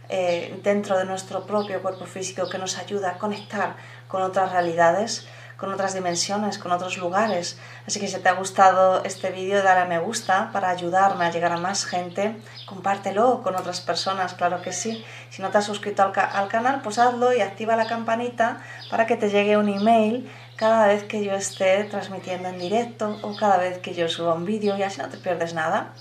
eh, 0.08 0.58
dentro 0.62 0.96
de 0.96 1.04
nuestro 1.04 1.44
propio 1.44 1.82
cuerpo 1.82 2.06
físico 2.06 2.48
que 2.48 2.56
nos 2.56 2.78
ayuda 2.78 3.10
a 3.10 3.18
conectar 3.18 3.76
con 4.08 4.22
otras 4.22 4.50
realidades 4.52 5.28
con 5.58 5.72
otras 5.72 5.92
dimensiones, 5.92 6.56
con 6.56 6.70
otros 6.70 6.96
lugares. 6.98 7.58
Así 7.86 7.98
que 7.98 8.06
si 8.06 8.16
te 8.18 8.28
ha 8.28 8.34
gustado 8.34 9.02
este 9.04 9.30
vídeo, 9.30 9.62
dale 9.62 9.80
a 9.80 9.84
me 9.86 9.98
gusta 9.98 10.50
para 10.52 10.70
ayudarme 10.70 11.24
a 11.24 11.30
llegar 11.30 11.52
a 11.52 11.56
más 11.56 11.84
gente. 11.84 12.36
Compártelo 12.64 13.42
con 13.42 13.56
otras 13.56 13.80
personas, 13.80 14.34
claro 14.34 14.62
que 14.62 14.72
sí. 14.72 15.04
Si 15.30 15.42
no 15.42 15.50
te 15.50 15.58
has 15.58 15.64
suscrito 15.64 16.02
al, 16.02 16.12
al 16.16 16.48
canal, 16.48 16.80
pues 16.82 16.98
hazlo 16.98 17.32
y 17.32 17.40
activa 17.40 17.74
la 17.74 17.88
campanita 17.88 18.62
para 18.88 19.06
que 19.06 19.16
te 19.16 19.30
llegue 19.30 19.56
un 19.56 19.68
email 19.68 20.30
cada 20.54 20.86
vez 20.86 21.02
que 21.04 21.24
yo 21.24 21.32
esté 21.32 21.84
transmitiendo 21.84 22.48
en 22.48 22.58
directo 22.58 23.18
o 23.22 23.36
cada 23.36 23.58
vez 23.58 23.78
que 23.78 23.94
yo 23.94 24.08
suba 24.08 24.34
un 24.34 24.44
vídeo 24.44 24.78
y 24.78 24.84
así 24.84 25.00
no 25.00 25.08
te 25.08 25.18
pierdes 25.18 25.54
nada. 25.54 25.92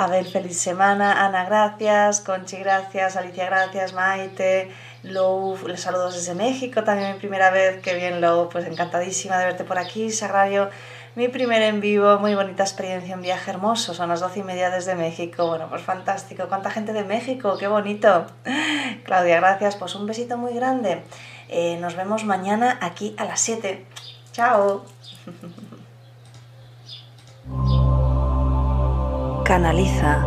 A 0.00 0.06
ver, 0.06 0.26
feliz 0.26 0.56
semana. 0.60 1.24
Ana, 1.26 1.44
gracias. 1.44 2.20
Conchi, 2.20 2.56
gracias. 2.58 3.16
Alicia, 3.16 3.46
gracias. 3.46 3.92
Maite. 3.92 4.70
Lou, 5.02 5.56
les 5.66 5.80
saludos 5.80 6.14
desde 6.14 6.34
México, 6.34 6.82
también 6.82 7.12
mi 7.12 7.18
primera 7.18 7.50
vez, 7.50 7.80
qué 7.82 7.94
bien 7.94 8.20
Lou, 8.20 8.48
pues 8.48 8.66
encantadísima 8.66 9.38
de 9.38 9.46
verte 9.46 9.64
por 9.64 9.78
aquí, 9.78 10.10
Sagrario, 10.10 10.70
mi 11.14 11.28
primer 11.28 11.62
en 11.62 11.80
vivo, 11.80 12.18
muy 12.18 12.34
bonita 12.34 12.64
experiencia, 12.64 13.14
un 13.14 13.22
viaje 13.22 13.50
hermoso, 13.50 13.94
son 13.94 14.08
las 14.08 14.20
doce 14.20 14.40
y 14.40 14.42
media 14.42 14.70
desde 14.70 14.96
México, 14.96 15.46
bueno, 15.46 15.68
pues 15.68 15.82
fantástico, 15.82 16.48
cuánta 16.48 16.70
gente 16.70 16.92
de 16.92 17.04
México, 17.04 17.56
qué 17.58 17.68
bonito. 17.68 18.26
Claudia, 19.04 19.36
gracias, 19.36 19.76
pues 19.76 19.94
un 19.94 20.06
besito 20.06 20.36
muy 20.36 20.54
grande. 20.54 21.02
Eh, 21.48 21.78
nos 21.80 21.94
vemos 21.94 22.24
mañana 22.24 22.78
aquí 22.80 23.14
a 23.18 23.24
las 23.24 23.40
7. 23.40 23.86
Chao. 24.32 24.84
Canaliza. 29.44 30.26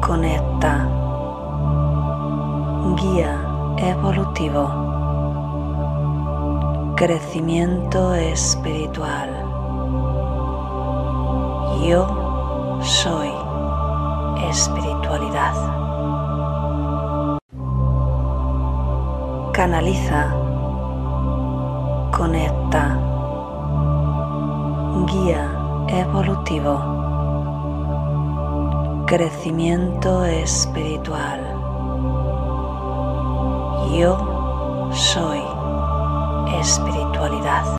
Conecta 0.00 1.05
guía 2.94 3.40
evolutivo, 3.78 4.68
crecimiento 6.96 8.14
espiritual. 8.14 9.28
Yo 11.82 12.78
soy 12.82 13.30
espiritualidad. 14.48 15.54
Canaliza, 19.52 20.32
conecta, 22.16 22.98
guía 25.06 25.50
evolutivo, 25.88 26.78
crecimiento 29.06 30.24
espiritual. 30.24 31.55
Yo 33.96 34.90
soy 34.92 35.40
espiritualidad. 36.60 37.66